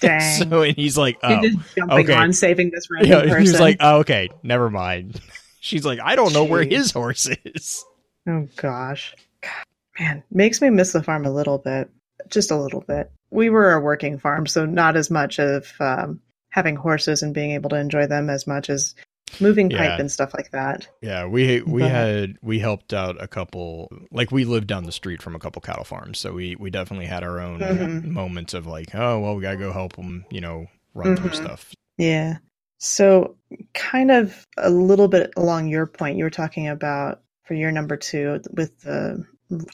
Dang. 0.00 0.48
So 0.48 0.62
and 0.62 0.76
he's 0.76 0.96
like, 0.96 1.18
oh, 1.22 1.28
You're 1.28 1.50
just 1.50 1.76
jumping 1.76 1.98
okay. 1.98 2.14
on 2.14 2.32
saving 2.32 2.70
this 2.70 2.90
random 2.90 3.10
yeah. 3.10 3.20
person. 3.22 3.42
He 3.42 3.50
was 3.50 3.60
like, 3.60 3.76
oh, 3.80 3.98
okay, 3.98 4.28
never 4.42 4.70
mind. 4.70 5.20
She's 5.60 5.84
like, 5.84 5.98
I 6.02 6.16
don't 6.16 6.32
know 6.32 6.44
where 6.44 6.62
his 6.62 6.92
horse 6.92 7.28
is. 7.44 7.84
oh 8.28 8.48
gosh, 8.56 9.14
God, 9.42 9.64
man, 9.98 10.22
makes 10.30 10.62
me 10.62 10.70
miss 10.70 10.92
the 10.92 11.02
farm 11.02 11.26
a 11.26 11.30
little 11.30 11.58
bit, 11.58 11.90
just 12.28 12.50
a 12.50 12.56
little 12.56 12.80
bit. 12.80 13.10
We 13.30 13.50
were 13.50 13.72
a 13.72 13.80
working 13.80 14.18
farm, 14.18 14.46
so 14.46 14.64
not 14.64 14.96
as 14.96 15.10
much 15.10 15.38
of 15.38 15.70
um, 15.80 16.20
having 16.50 16.76
horses 16.76 17.22
and 17.22 17.34
being 17.34 17.50
able 17.50 17.70
to 17.70 17.76
enjoy 17.76 18.06
them 18.06 18.30
as 18.30 18.46
much 18.46 18.70
as 18.70 18.94
moving 19.40 19.70
Yeah. 19.70 19.78
pipe 19.78 20.00
and 20.00 20.10
stuff 20.10 20.32
like 20.34 20.50
that. 20.52 20.88
Yeah, 21.02 21.26
we 21.26 21.60
we 21.62 21.82
But- 21.82 21.90
had 21.90 22.36
we 22.42 22.58
helped 22.58 22.92
out 22.92 23.22
a 23.22 23.28
couple 23.28 23.90
like 24.10 24.30
we 24.32 24.44
lived 24.44 24.66
down 24.66 24.84
the 24.84 24.92
street 24.92 25.22
from 25.22 25.34
a 25.34 25.38
couple 25.38 25.60
cattle 25.62 25.84
farms, 25.84 26.18
so 26.18 26.32
we 26.32 26.56
we 26.56 26.70
definitely 26.70 27.06
had 27.06 27.22
our 27.24 27.40
own 27.40 27.60
Mhm. 27.60 28.04
moments 28.06 28.54
of 28.54 28.66
like, 28.66 28.94
oh 28.94 29.20
well, 29.20 29.36
we 29.36 29.42
gotta 29.42 29.56
go 29.56 29.72
help 29.72 29.96
them, 29.96 30.24
you 30.30 30.40
know, 30.40 30.66
run 30.94 31.16
through 31.16 31.30
Mhm. 31.30 31.34
stuff. 31.36 31.72
Yeah. 31.96 32.38
So, 32.80 33.36
kind 33.74 34.10
of 34.12 34.46
a 34.56 34.70
little 34.70 35.08
bit 35.08 35.32
along 35.36 35.66
your 35.68 35.86
point, 35.86 36.16
you 36.16 36.22
were 36.24 36.30
talking 36.30 36.68
about 36.68 37.20
for 37.44 37.54
your 37.54 37.72
number 37.72 37.96
two 37.96 38.40
with 38.52 38.78
the 38.82 39.24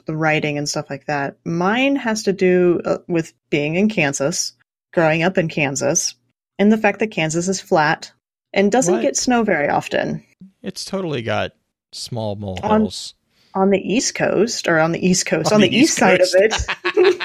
the 0.06 0.14
writing 0.16 0.56
and 0.56 0.68
stuff 0.68 0.88
like 0.88 1.06
that. 1.06 1.37
Mine 1.44 1.96
has 1.96 2.23
to 2.23 2.32
do 2.32 2.80
uh, 2.84 2.99
with 3.08 3.34
being 3.50 3.75
in 3.75 3.88
Kansas, 3.88 4.52
growing 4.92 5.23
up 5.25 5.37
in 5.37 5.49
Kansas, 5.49 6.14
and 6.61 6.70
the 6.70 6.78
fact 6.78 7.00
that 7.00 7.11
Kansas 7.11 7.49
is 7.49 7.61
flat 7.61 8.12
and 8.54 8.73
doesn't 8.73 8.94
What? 8.94 9.02
get 9.02 9.16
snow 9.16 9.42
very 9.42 9.68
often. 9.68 10.25
It's 10.62 10.84
totally 10.84 11.20
got 11.20 11.52
small 11.92 12.37
molehills. 12.37 13.14
On 13.54 13.70
the 13.70 13.78
East 13.78 14.14
Coast, 14.14 14.66
or 14.66 14.78
on 14.80 14.92
the 14.92 15.06
East 15.06 15.26
Coast, 15.26 15.52
on, 15.52 15.56
On 15.56 15.61
the, 15.61 15.68
the 15.68 15.76
east, 15.76 15.90
East 15.90 15.99
side 15.99 16.20
of 16.20 16.28
it. 16.32 17.20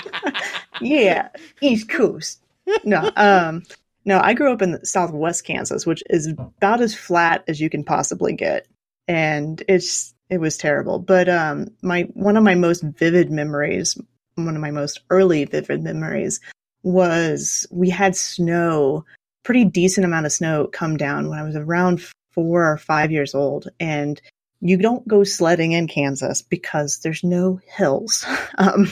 yeah, 0.81 1.29
East 1.61 1.89
Coast. 1.89 2.41
No, 2.83 3.09
um, 3.15 3.63
no, 4.05 4.19
I 4.19 4.33
grew 4.33 4.51
up 4.51 4.61
in 4.61 4.83
Southwest 4.85 5.43
Kansas, 5.43 5.85
which 5.87 6.03
is 6.09 6.27
about 6.27 6.81
as 6.81 6.93
flat 6.93 7.43
as 7.47 7.59
you 7.59 7.69
can 7.69 7.83
possibly 7.83 8.33
get, 8.33 8.67
and 9.07 9.63
it's 9.67 10.13
it 10.29 10.39
was 10.39 10.55
terrible. 10.57 10.99
But 10.99 11.29
um, 11.29 11.69
my 11.81 12.03
one 12.13 12.37
of 12.37 12.43
my 12.43 12.53
most 12.53 12.83
vivid 12.83 13.31
memories, 13.31 13.97
one 14.35 14.55
of 14.55 14.61
my 14.61 14.71
most 14.71 14.99
early 15.09 15.45
vivid 15.45 15.81
memories, 15.81 16.39
was 16.83 17.65
we 17.71 17.89
had 17.89 18.15
snow, 18.15 19.03
pretty 19.49 19.65
decent 19.65 20.05
amount 20.05 20.27
of 20.27 20.31
snow 20.31 20.67
come 20.67 20.95
down 20.95 21.27
when 21.27 21.39
I 21.39 21.41
was 21.41 21.55
around 21.55 22.03
four 22.33 22.71
or 22.71 22.77
five 22.77 23.11
years 23.11 23.33
old, 23.33 23.67
and 23.79 24.21
you 24.61 24.77
don't 24.77 25.07
go 25.07 25.23
sledding 25.23 25.71
in 25.71 25.87
Kansas 25.87 26.43
because 26.43 26.99
there's 26.99 27.23
no 27.23 27.59
hills. 27.65 28.23
Um, 28.59 28.91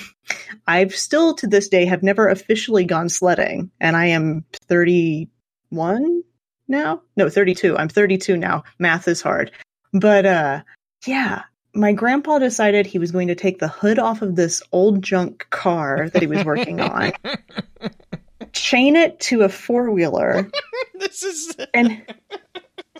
I've 0.65 0.95
still 0.95 1.35
to 1.35 1.45
this 1.45 1.69
day 1.69 1.85
have 1.85 2.01
never 2.01 2.27
officially 2.27 2.85
gone 2.85 3.09
sledding, 3.09 3.69
and 3.79 3.95
I 3.95 4.07
am 4.07 4.45
31 4.67 6.23
now. 6.67 7.01
No, 7.15 7.29
32. 7.29 7.77
I'm 7.77 7.89
32 7.89 8.35
now. 8.35 8.63
Math 8.79 9.07
is 9.07 9.21
hard, 9.21 9.51
but 9.93 10.25
uh, 10.25 10.63
yeah. 11.05 11.43
My 11.75 11.91
grandpa 11.93 12.39
decided 12.39 12.87
he 12.87 12.97
was 12.97 13.11
going 13.11 13.27
to 13.27 13.35
take 13.35 13.59
the 13.59 13.67
hood 13.67 13.99
off 13.99 14.23
of 14.23 14.35
this 14.35 14.63
old 14.71 15.03
junk 15.03 15.45
car 15.51 16.09
that 16.09 16.21
he 16.23 16.27
was 16.27 16.43
working 16.43 16.81
on, 16.81 17.11
chain 18.59 18.95
it 18.95 19.19
to 19.21 19.43
a 19.43 19.49
four 19.49 19.91
wheeler, 19.91 20.49
this 20.95 21.23
is 21.23 21.55
and 21.73 22.03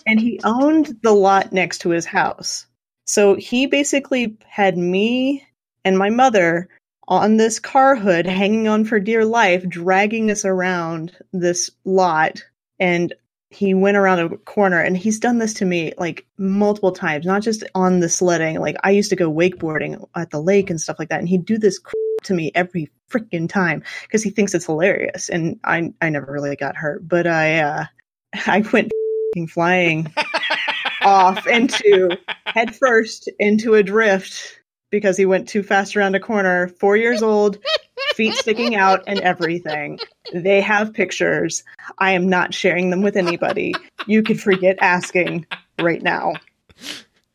and 0.06 0.20
he 0.20 0.40
owned 0.44 0.98
the 1.02 1.12
lot 1.12 1.52
next 1.52 1.80
to 1.80 1.90
his 1.90 2.06
house. 2.06 2.66
So 3.06 3.36
he 3.36 3.68
basically 3.68 4.38
had 4.46 4.78
me 4.78 5.46
and 5.84 5.98
my 5.98 6.10
mother 6.10 6.70
on 7.08 7.38
this 7.38 7.60
car 7.60 7.96
hood 7.96 8.26
hanging 8.26 8.67
on 8.67 8.84
for 8.84 9.00
dear 9.00 9.24
life, 9.26 9.67
dragging 9.67 10.30
us 10.30 10.43
around 10.43 11.15
this 11.32 11.72
lot. 11.86 12.43
And 12.80 13.13
he 13.50 13.74
went 13.74 13.96
around 13.96 14.20
a 14.20 14.38
corner 14.38 14.82
and 14.82 14.98
he's 14.98 15.20
done 15.20 15.38
this 15.38 15.54
to 15.56 15.65
me 15.65 15.93
like 15.98 16.26
multiple 16.38 16.91
times, 16.91 17.26
not 17.26 17.41
just 17.41 17.63
on 17.74 18.02
the 18.02 18.10
sledding. 18.10 18.60
Like 18.60 18.76
I 18.84 18.91
used 18.91 19.10
to 19.12 19.15
go 19.15 19.32
wakeboarding 19.32 20.06
at 20.15 20.32
the 20.32 20.41
lake 20.41 20.70
and 20.70 20.80
stuff 20.80 21.00
like 21.00 21.10
that. 21.10 21.20
And 21.20 21.30
he'd 21.30 21.46
do 21.46 21.58
this 21.58 21.80
to 22.23 22.34
me 22.34 22.51
every 22.56 22.89
freaking 23.10 23.49
time 23.49 23.84
because 24.03 24.23
he 24.23 24.30
thinks 24.30 24.53
it's 24.53 24.65
hilarious. 24.65 25.30
And 25.30 25.60
I, 25.63 25.93
I 26.01 26.10
never 26.10 26.32
really 26.32 26.56
got 26.56 26.75
hurt, 26.75 27.08
but 27.08 27.27
I, 27.27 27.60
uh, 27.60 27.86
I 28.45 28.63
went 28.71 28.91
flying 29.45 30.12
off 31.03 31.45
into 31.45 32.17
head 32.45 32.75
first 32.75 33.30
into 33.38 33.75
a 33.75 33.84
drift 33.84 34.60
because 34.89 35.17
he 35.17 35.25
went 35.25 35.47
too 35.47 35.62
fast 35.62 35.95
around 35.95 36.15
a 36.15 36.19
corner. 36.19 36.69
Four 36.80 36.97
years 36.97 37.21
old, 37.21 37.60
feet 38.15 38.34
sticking 38.34 38.75
out, 38.75 39.03
and 39.06 39.19
everything. 39.19 39.99
They 40.34 40.62
have 40.62 40.93
pictures. 40.93 41.63
I 41.99 42.12
am 42.12 42.30
not 42.30 42.53
sharing 42.53 42.89
them 42.89 43.01
with 43.01 43.15
anybody. 43.15 43.75
You 44.08 44.23
can 44.23 44.38
forget 44.38 44.77
asking 44.82 45.45
right 45.80 46.01
now. 46.01 46.34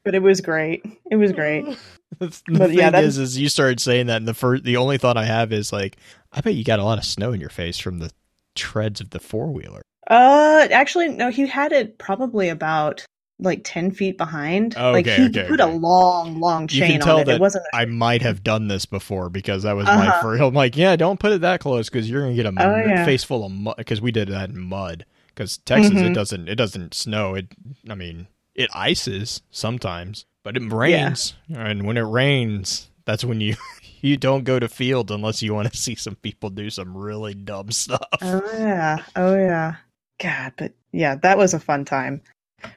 But 0.05 0.15
it 0.15 0.23
was 0.23 0.41
great. 0.41 0.85
It 1.11 1.17
was 1.17 1.33
great. 1.33 1.65
the 2.19 2.27
But 2.49 2.69
thing 2.71 2.79
yeah, 2.79 2.91
that- 2.91 3.05
is, 3.05 3.19
is 3.19 3.39
you 3.39 3.49
started 3.49 3.81
saying 3.81 4.07
that, 4.07 4.17
and 4.19 4.29
the 4.29 4.35
first, 4.35 4.65
the 4.65 4.77
only 4.77 4.99
thought 4.99 5.17
I 5.17 5.25
have 5.25 5.53
is 5.53 5.73
like, 5.73 5.97
I 6.33 6.41
bet 6.41 6.55
you 6.55 6.65
got 6.65 6.79
a 6.79 6.85
lot 6.85 6.99
of 6.99 7.05
snow 7.05 7.33
in 7.33 7.41
your 7.41 7.51
face 7.51 7.79
from 7.79 7.99
the 7.99 8.11
treads 8.55 9.01
of 9.01 9.11
the 9.11 9.21
four 9.21 9.51
wheeler. 9.51 9.83
Uh, 10.11 10.67
actually, 10.71 11.09
no. 11.09 11.31
He 11.31 11.47
had 11.47 11.73
it 11.73 11.99
probably 11.99 12.49
about 12.49 13.05
like 13.39 13.63
ten 13.65 13.91
feet 13.91 14.19
behind. 14.19 14.75
Oh, 14.77 14.93
like 14.93 15.07
okay, 15.07 15.17
he 15.17 15.27
okay, 15.29 15.47
put 15.49 15.61
okay. 15.61 15.73
a 15.73 15.75
long, 15.75 16.39
long 16.41 16.63
You 16.65 16.81
chain 16.81 16.91
can 16.93 17.01
tell 17.01 17.17
on 17.17 17.23
it. 17.23 17.25
that 17.27 17.35
It 17.37 17.41
wasn't. 17.41 17.65
A, 17.73 17.77
I 17.77 17.85
might 17.87 18.23
have 18.23 18.43
done 18.45 18.69
this 18.69 18.85
before 18.85 19.31
because 19.31 19.63
that 19.63 19.75
was 19.75 19.87
my 19.87 20.09
Uh-huh. 20.09 20.23
first. 20.23 20.43
I'm 20.43 20.55
like, 20.55 20.77
yeah, 20.77 20.97
don't 20.97 21.19
put 21.21 21.33
it 21.33 21.41
that 21.41 21.61
close 21.61 21.89
because 21.89 22.11
you're 22.11 22.23
gonna 22.23 22.35
get 22.35 22.47
a 22.47 22.53
Oh, 22.59 22.73
m- 22.75 22.89
yeah. 22.89 23.05
face 23.05 23.25
full 23.25 23.45
of 23.45 23.53
mud. 23.53 23.75
Because 23.79 24.01
we 24.01 24.13
did 24.13 24.29
that 24.29 24.51
in 24.51 24.61
mud. 24.61 25.05
Because 25.29 25.59
Texas, 25.59 25.93
it 25.93 25.97
Mhm. 26.11 26.15
doesn't 26.15 26.49
it 26.49 26.57
doesn't 26.57 26.95
snow. 26.95 27.35
It 27.35 27.47
I 27.89 27.95
mean 27.95 28.27
it 28.55 28.71
ices 28.75 29.41
sometimes, 29.51 30.27
but 30.45 30.57
it 30.57 30.73
rains, 30.73 31.35
and 31.55 31.87
when 31.87 31.97
it 31.97 32.03
rains, 32.03 32.89
that's 33.05 33.25
when 33.25 33.41
you 33.41 33.57
you 34.01 34.17
don't 34.17 34.45
go 34.45 34.59
to 34.59 34.69
field 34.69 35.11
unless 35.11 35.43
you 35.43 35.55
want 35.55 35.71
to 35.71 35.77
see 35.77 35.95
some 35.95 36.17
people 36.17 36.51
do 36.51 36.71
some 36.71 36.97
really 36.97 37.35
dumb 37.35 37.71
stuff. 37.71 38.01
Oh 38.21 38.43
yeah. 38.55 39.03
Oh 39.17 39.35
yeah. 39.35 39.77
God, 40.21 40.53
but 40.57 40.73
yeah, 40.93 41.17
that 41.17 41.39
was 41.39 41.55
a 41.55 41.61
fun 41.61 41.85
time. 41.85 42.21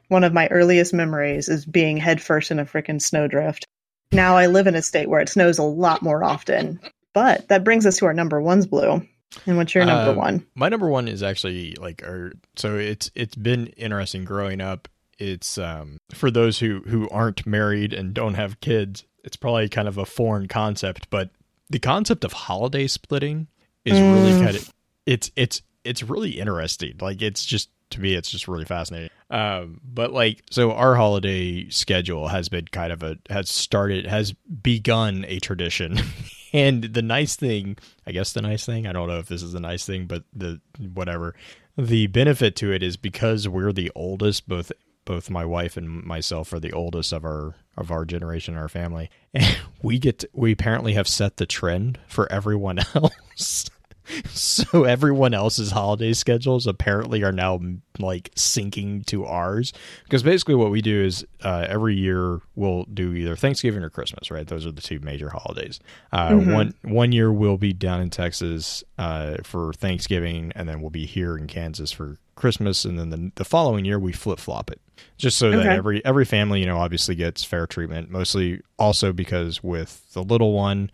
One 0.07 0.23
of 0.23 0.33
my 0.33 0.47
earliest 0.47 0.93
memories 0.93 1.47
is 1.47 1.65
being 1.65 1.97
headfirst 1.97 2.49
in 2.49 2.59
a 2.59 2.65
freaking 2.65 3.01
snowdrift. 3.01 3.65
Now 4.11 4.35
I 4.37 4.47
live 4.47 4.65
in 4.67 4.75
a 4.75 4.81
state 4.81 5.09
where 5.09 5.19
it 5.19 5.29
snows 5.29 5.59
a 5.59 5.63
lot 5.63 6.01
more 6.01 6.23
often. 6.23 6.79
But 7.13 7.47
that 7.49 7.63
brings 7.63 7.85
us 7.85 7.97
to 7.97 8.05
our 8.07 8.13
number 8.13 8.41
ones, 8.41 8.65
Blue. 8.65 9.05
And 9.45 9.57
what's 9.57 9.75
your 9.75 9.85
number 9.85 10.11
Um, 10.11 10.17
one? 10.17 10.47
My 10.55 10.69
number 10.69 10.89
one 10.89 11.07
is 11.07 11.21
actually 11.23 11.75
like, 11.75 12.03
our, 12.03 12.31
so 12.55 12.77
it's 12.77 13.11
it's 13.15 13.35
been 13.35 13.67
interesting 13.67 14.25
growing 14.25 14.59
up. 14.61 14.87
It's 15.17 15.57
um 15.57 15.97
for 16.13 16.29
those 16.31 16.59
who 16.59 16.81
who 16.87 17.07
aren't 17.09 17.45
married 17.45 17.93
and 17.93 18.13
don't 18.13 18.33
have 18.35 18.59
kids. 18.59 19.03
It's 19.23 19.37
probably 19.37 19.69
kind 19.69 19.87
of 19.87 19.97
a 19.97 20.05
foreign 20.05 20.47
concept, 20.47 21.09
but 21.09 21.29
the 21.69 21.79
concept 21.79 22.23
of 22.23 22.33
holiday 22.33 22.87
splitting 22.87 23.47
is 23.85 24.01
really 24.01 24.33
Mm. 24.33 24.39
kind 24.41 24.55
of 24.57 24.73
it's 25.05 25.31
it's 25.35 25.61
it's 25.83 26.03
really 26.03 26.39
interesting. 26.39 26.95
Like 26.99 27.21
it's 27.21 27.45
just 27.45 27.69
to 27.91 28.01
me, 28.01 28.15
it's 28.15 28.31
just 28.31 28.47
really 28.47 28.65
fascinating. 28.65 29.11
Um, 29.29 29.79
but 29.83 30.11
like 30.11 30.41
so, 30.49 30.71
our 30.73 30.95
holiday 30.95 31.69
schedule 31.69 32.27
has 32.27 32.49
been 32.49 32.65
kind 32.65 32.91
of 32.91 33.03
a 33.03 33.17
has 33.29 33.49
started 33.49 34.05
has 34.07 34.33
begun 34.33 35.25
a 35.27 35.39
tradition. 35.39 35.99
And 36.53 36.83
the 36.83 37.01
nice 37.01 37.35
thing, 37.35 37.75
I 38.07 38.13
guess 38.13 38.31
the 38.31 38.41
nice 38.41 38.65
thing, 38.65 38.87
I 38.87 38.93
don't 38.93 39.09
know 39.09 39.19
if 39.19 39.27
this 39.27 39.43
is 39.43 39.51
the 39.51 39.59
nice 39.59 39.85
thing, 39.85 40.05
but 40.05 40.23
the 40.31 40.61
whatever, 40.93 41.35
the 41.77 42.07
benefit 42.07 42.55
to 42.57 42.71
it 42.71 42.81
is 42.81 42.95
because 42.95 43.45
we're 43.45 43.73
the 43.73 43.91
oldest, 43.93 44.47
both 44.47 44.71
both 45.05 45.29
my 45.29 45.45
wife 45.45 45.77
and 45.77 46.03
myself 46.03 46.51
are 46.51 46.59
the 46.59 46.73
oldest 46.73 47.13
of 47.13 47.23
our 47.23 47.55
of 47.77 47.91
our 47.91 48.05
generation, 48.05 48.53
in 48.53 48.59
our 48.59 48.69
family, 48.69 49.09
and 49.33 49.57
we 49.81 49.99
get 49.99 50.19
to, 50.19 50.29
we 50.33 50.51
apparently 50.51 50.93
have 50.93 51.07
set 51.07 51.37
the 51.37 51.45
trend 51.45 51.99
for 52.07 52.31
everyone 52.31 52.79
else. 52.95 53.69
so 54.29 54.83
everyone 54.83 55.33
else's 55.33 55.71
holiday 55.71 56.13
schedules 56.13 56.67
apparently 56.67 57.23
are 57.23 57.31
now 57.31 57.59
like 57.99 58.29
syncing 58.35 59.05
to 59.05 59.25
ours 59.25 59.71
because 60.03 60.21
basically 60.21 60.55
what 60.55 60.69
we 60.71 60.81
do 60.81 61.03
is 61.03 61.25
uh, 61.43 61.65
every 61.69 61.95
year 61.95 62.41
we'll 62.55 62.83
do 62.93 63.13
either 63.13 63.35
Thanksgiving 63.35 63.83
or 63.83 63.89
Christmas, 63.89 64.29
right? 64.29 64.45
Those 64.47 64.65
are 64.65 64.71
the 64.71 64.81
two 64.81 64.99
major 64.99 65.29
holidays. 65.29 65.79
Uh, 66.11 66.29
Mhm. 66.29 66.53
One 66.53 66.73
one 66.83 67.11
year 67.11 67.31
we'll 67.31 67.57
be 67.57 67.73
down 67.73 68.01
in 68.01 68.09
Texas 68.09 68.83
uh, 68.97 69.37
for 69.43 69.73
Thanksgiving, 69.73 70.51
and 70.55 70.67
then 70.67 70.81
we'll 70.81 70.89
be 70.89 71.05
here 71.05 71.37
in 71.37 71.47
Kansas 71.47 71.91
for 71.91 72.17
Christmas, 72.35 72.83
and 72.85 72.99
then 72.99 73.09
the, 73.09 73.31
the 73.35 73.45
following 73.45 73.85
year 73.85 73.97
we 73.97 74.11
flip 74.11 74.39
flop 74.39 74.69
it, 74.69 74.81
just 75.17 75.37
so 75.37 75.51
that 75.51 75.65
every 75.77 76.03
every 76.05 76.25
family 76.25 76.59
you 76.59 76.65
know 76.65 76.77
obviously 76.77 77.15
gets 77.15 77.43
fair 77.43 77.65
treatment. 77.65 78.09
Mostly 78.11 78.61
also 78.77 79.13
because 79.13 79.63
with 79.63 80.11
the 80.13 80.21
little 80.23 80.51
one. 80.53 80.91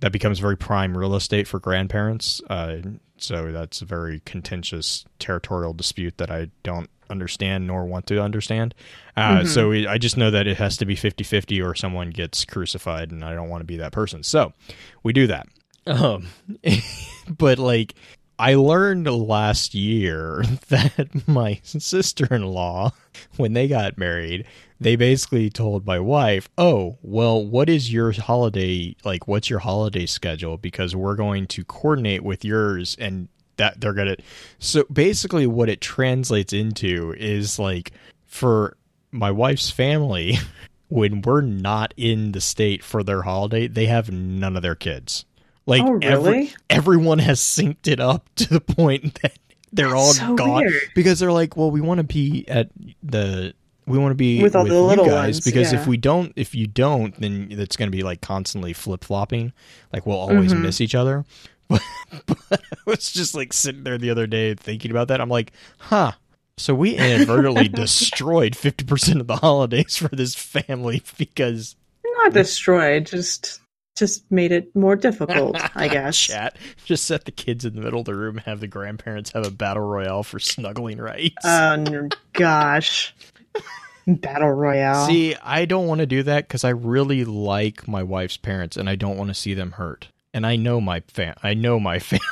That 0.00 0.12
becomes 0.12 0.38
very 0.38 0.56
prime 0.56 0.96
real 0.96 1.14
estate 1.14 1.46
for 1.46 1.60
grandparents. 1.60 2.40
Uh, 2.48 2.78
so 3.18 3.52
that's 3.52 3.82
a 3.82 3.84
very 3.84 4.20
contentious 4.24 5.04
territorial 5.18 5.74
dispute 5.74 6.18
that 6.18 6.30
I 6.30 6.50
don't 6.62 6.88
understand 7.10 7.66
nor 7.66 7.84
want 7.84 8.06
to 8.06 8.22
understand. 8.22 8.74
Uh, 9.16 9.40
mm-hmm. 9.40 9.46
So 9.46 9.72
I 9.72 9.98
just 9.98 10.16
know 10.16 10.30
that 10.30 10.46
it 10.46 10.56
has 10.56 10.76
to 10.78 10.86
be 10.86 10.96
50 10.96 11.24
50 11.24 11.60
or 11.60 11.74
someone 11.74 12.10
gets 12.10 12.44
crucified, 12.44 13.10
and 13.10 13.24
I 13.24 13.34
don't 13.34 13.48
want 13.48 13.60
to 13.60 13.66
be 13.66 13.76
that 13.78 13.92
person. 13.92 14.22
So 14.22 14.52
we 15.02 15.12
do 15.12 15.26
that. 15.26 15.46
Um, 15.86 16.28
but 17.28 17.58
like, 17.58 17.94
I 18.38 18.54
learned 18.54 19.06
last 19.06 19.74
year 19.74 20.42
that 20.68 21.28
my 21.28 21.60
sister 21.62 22.32
in 22.34 22.46
law, 22.46 22.92
when 23.36 23.52
they 23.52 23.68
got 23.68 23.98
married, 23.98 24.46
they 24.80 24.96
basically 24.96 25.50
told 25.50 25.86
my 25.86 25.98
wife, 26.00 26.48
"Oh, 26.56 26.98
well, 27.02 27.44
what 27.44 27.68
is 27.68 27.92
your 27.92 28.12
holiday 28.12 28.96
like? 29.04 29.28
What's 29.28 29.50
your 29.50 29.58
holiday 29.58 30.06
schedule? 30.06 30.56
Because 30.56 30.96
we're 30.96 31.16
going 31.16 31.46
to 31.48 31.64
coordinate 31.64 32.22
with 32.22 32.44
yours, 32.44 32.96
and 32.98 33.28
that 33.56 33.80
they're 33.80 33.92
gonna." 33.92 34.16
So 34.58 34.84
basically, 34.92 35.46
what 35.46 35.68
it 35.68 35.80
translates 35.80 36.52
into 36.52 37.14
is 37.18 37.58
like 37.58 37.92
for 38.26 38.76
my 39.10 39.30
wife's 39.30 39.70
family, 39.70 40.38
when 40.88 41.22
we're 41.22 41.42
not 41.42 41.92
in 41.96 42.32
the 42.32 42.40
state 42.40 42.82
for 42.82 43.02
their 43.02 43.22
holiday, 43.22 43.68
they 43.68 43.86
have 43.86 44.10
none 44.10 44.56
of 44.56 44.62
their 44.62 44.74
kids. 44.74 45.24
Like 45.66 45.82
oh, 45.82 45.92
really? 45.92 46.06
every, 46.06 46.52
everyone 46.70 47.18
has 47.18 47.38
synced 47.38 47.86
it 47.86 48.00
up 48.00 48.28
to 48.36 48.48
the 48.48 48.60
point 48.60 49.14
that 49.22 49.38
they're 49.72 49.90
That's 49.90 50.00
all 50.00 50.12
so 50.14 50.34
gone 50.34 50.64
weird. 50.64 50.82
because 50.94 51.20
they're 51.20 51.32
like, 51.32 51.56
well, 51.56 51.70
we 51.70 51.80
want 51.80 51.98
to 51.98 52.04
be 52.04 52.44
at 52.48 52.70
the 53.02 53.54
we 53.90 53.98
want 53.98 54.12
to 54.12 54.16
be 54.16 54.42
with 54.42 54.56
all 54.56 54.62
with 54.62 54.72
the 54.72 54.80
little 54.80 55.04
guys 55.04 55.36
ones, 55.36 55.40
because 55.40 55.72
yeah. 55.72 55.80
if 55.80 55.86
we 55.86 55.96
don't 55.96 56.32
if 56.36 56.54
you 56.54 56.66
don't 56.66 57.20
then 57.20 57.48
it's 57.50 57.76
going 57.76 57.90
to 57.90 57.96
be 57.96 58.02
like 58.02 58.20
constantly 58.20 58.72
flip-flopping 58.72 59.52
like 59.92 60.06
we'll 60.06 60.16
always 60.16 60.52
mm-hmm. 60.52 60.62
miss 60.62 60.80
each 60.80 60.94
other 60.94 61.24
but, 61.68 61.82
but 62.26 62.62
i 62.72 62.76
was 62.86 63.12
just 63.12 63.34
like 63.34 63.52
sitting 63.52 63.84
there 63.84 63.98
the 63.98 64.10
other 64.10 64.26
day 64.26 64.54
thinking 64.54 64.90
about 64.90 65.08
that 65.08 65.20
i'm 65.20 65.28
like 65.28 65.52
huh 65.78 66.12
so 66.56 66.74
we 66.74 66.94
inadvertently 66.94 67.68
destroyed 67.68 68.52
50% 68.52 69.20
of 69.20 69.26
the 69.26 69.36
holidays 69.36 69.96
for 69.96 70.08
this 70.08 70.34
family 70.34 71.02
because 71.16 71.74
not 72.04 72.34
destroyed 72.34 73.06
just 73.06 73.60
just 74.00 74.30
made 74.30 74.50
it 74.50 74.74
more 74.74 74.96
difficult, 74.96 75.56
I 75.76 75.88
guess. 75.92 76.16
Chat. 76.16 76.56
Just 76.84 77.04
set 77.04 77.26
the 77.26 77.30
kids 77.30 77.64
in 77.64 77.74
the 77.74 77.82
middle 77.82 78.00
of 78.00 78.06
the 78.06 78.14
room, 78.14 78.38
and 78.38 78.46
have 78.46 78.60
the 78.60 78.66
grandparents 78.66 79.32
have 79.32 79.46
a 79.46 79.50
battle 79.50 79.82
royale 79.82 80.22
for 80.22 80.38
snuggling 80.38 80.98
rights. 80.98 81.36
Oh 81.44 82.08
gosh. 82.32 83.14
Battle 84.06 84.50
Royale. 84.50 85.06
See, 85.06 85.36
I 85.42 85.64
don't 85.64 85.86
want 85.86 86.00
to 86.00 86.06
do 86.06 86.22
that 86.24 86.48
because 86.48 86.64
I 86.64 86.70
really 86.70 87.24
like 87.24 87.86
my 87.86 88.02
wife's 88.02 88.36
parents 88.36 88.76
and 88.76 88.88
I 88.88 88.96
don't 88.96 89.16
want 89.16 89.28
to 89.28 89.34
see 89.34 89.54
them 89.54 89.72
hurt. 89.72 90.08
And 90.32 90.46
I 90.46 90.56
know 90.56 90.80
my 90.80 91.00
fam 91.00 91.34
I 91.42 91.54
know 91.54 91.80
my 91.80 91.98
family. 92.00 92.24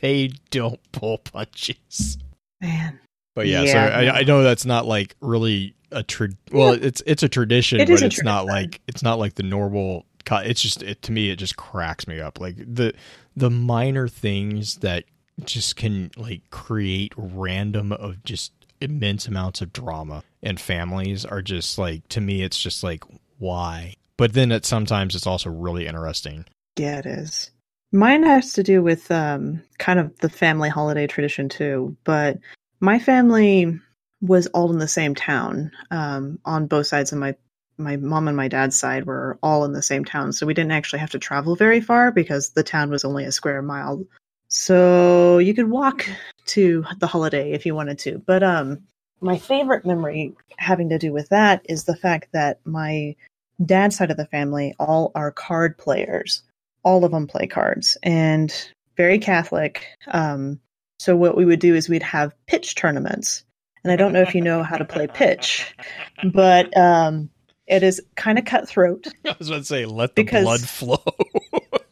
they 0.00 0.32
don't 0.50 0.80
pull 0.92 1.18
punches. 1.18 2.18
Man. 2.60 2.98
But 3.34 3.46
yeah, 3.46 3.62
yeah 3.62 3.72
so 3.72 3.78
I, 3.78 4.18
I, 4.18 4.22
know 4.24 4.42
that's 4.42 4.66
not 4.66 4.86
like 4.86 5.16
really 5.20 5.74
a 5.92 6.02
tra- 6.02 6.28
well, 6.52 6.76
yeah. 6.76 6.86
it's 6.86 7.02
it's 7.06 7.22
a 7.22 7.28
tradition, 7.28 7.80
it 7.80 7.86
but 7.86 7.92
it's 7.92 8.00
tradition. 8.00 8.24
not 8.24 8.46
like 8.46 8.80
it's 8.86 9.02
not 9.02 9.18
like 9.18 9.34
the 9.34 9.44
normal 9.44 10.04
it's 10.32 10.60
just 10.60 10.82
it, 10.82 11.02
to 11.02 11.12
me 11.12 11.30
it 11.30 11.36
just 11.36 11.56
cracks 11.56 12.06
me 12.06 12.20
up 12.20 12.38
like 12.38 12.56
the 12.56 12.92
the 13.36 13.50
minor 13.50 14.06
things 14.06 14.76
that 14.76 15.04
just 15.44 15.76
can 15.76 16.10
like 16.16 16.42
create 16.50 17.12
random 17.16 17.92
of 17.92 18.22
just 18.22 18.52
immense 18.80 19.26
amounts 19.26 19.60
of 19.60 19.72
drama 19.72 20.22
and 20.42 20.60
families 20.60 21.24
are 21.24 21.42
just 21.42 21.78
like 21.78 22.06
to 22.08 22.20
me 22.20 22.42
it's 22.42 22.60
just 22.60 22.82
like 22.82 23.04
why? 23.38 23.94
But 24.16 24.34
then 24.34 24.52
it 24.52 24.66
sometimes 24.66 25.14
it's 25.14 25.26
also 25.26 25.50
really 25.50 25.86
interesting. 25.86 26.44
Yeah 26.78 26.98
it 26.98 27.06
is. 27.06 27.50
Mine 27.92 28.22
has 28.22 28.52
to 28.54 28.62
do 28.62 28.82
with 28.82 29.10
um 29.10 29.62
kind 29.78 29.98
of 29.98 30.16
the 30.18 30.28
family 30.28 30.68
holiday 30.68 31.06
tradition 31.06 31.48
too 31.48 31.96
but 32.04 32.38
my 32.80 32.98
family 32.98 33.78
was 34.20 34.46
all 34.48 34.70
in 34.70 34.78
the 34.78 34.88
same 34.88 35.14
town 35.14 35.72
um 35.90 36.38
on 36.44 36.66
both 36.66 36.86
sides 36.86 37.12
of 37.12 37.18
my 37.18 37.34
my 37.78 37.96
mom 37.96 38.28
and 38.28 38.36
my 38.36 38.48
dad's 38.48 38.78
side 38.78 39.06
were 39.06 39.38
all 39.42 39.64
in 39.64 39.72
the 39.72 39.82
same 39.82 40.04
town 40.04 40.32
so 40.32 40.46
we 40.46 40.54
didn't 40.54 40.72
actually 40.72 40.98
have 40.98 41.10
to 41.10 41.18
travel 41.18 41.56
very 41.56 41.80
far 41.80 42.12
because 42.12 42.50
the 42.50 42.62
town 42.62 42.90
was 42.90 43.04
only 43.04 43.24
a 43.24 43.32
square 43.32 43.62
mile 43.62 44.04
so 44.50 45.38
you 45.38 45.54
could 45.54 45.70
walk 45.70 46.06
to 46.46 46.84
the 46.98 47.06
holiday 47.06 47.52
if 47.52 47.64
you 47.64 47.74
wanted 47.74 47.98
to. 48.00 48.18
But 48.18 48.42
um 48.42 48.82
my 49.20 49.38
favorite 49.38 49.84
memory 49.84 50.34
having 50.56 50.88
to 50.90 50.98
do 50.98 51.12
with 51.12 51.28
that 51.28 51.64
is 51.68 51.84
the 51.84 51.96
fact 51.96 52.28
that 52.32 52.60
my 52.64 53.16
dad's 53.64 53.96
side 53.96 54.10
of 54.10 54.16
the 54.16 54.26
family 54.26 54.74
all 54.78 55.12
are 55.14 55.30
card 55.30 55.76
players. 55.76 56.42
All 56.82 57.04
of 57.04 57.12
them 57.12 57.26
play 57.26 57.46
cards 57.46 57.98
and 58.02 58.52
very 58.96 59.18
Catholic. 59.18 59.86
Um, 60.08 60.60
so 60.98 61.16
what 61.16 61.36
we 61.36 61.44
would 61.44 61.60
do 61.60 61.74
is 61.74 61.88
we'd 61.88 62.02
have 62.02 62.34
pitch 62.46 62.74
tournaments. 62.74 63.44
And 63.82 63.92
I 63.92 63.96
don't 63.96 64.12
know 64.12 64.22
if 64.22 64.34
you 64.34 64.42
know 64.42 64.62
how 64.62 64.76
to 64.76 64.84
play 64.84 65.06
pitch, 65.06 65.74
but 66.22 66.76
um, 66.76 67.30
it 67.66 67.82
is 67.82 68.02
kind 68.14 68.38
of 68.38 68.44
cutthroat. 68.44 69.06
I 69.24 69.34
was 69.38 69.48
about 69.48 69.58
to 69.58 69.64
say, 69.64 69.86
let 69.86 70.14
the 70.16 70.24
blood 70.24 70.60
flow. 70.60 71.02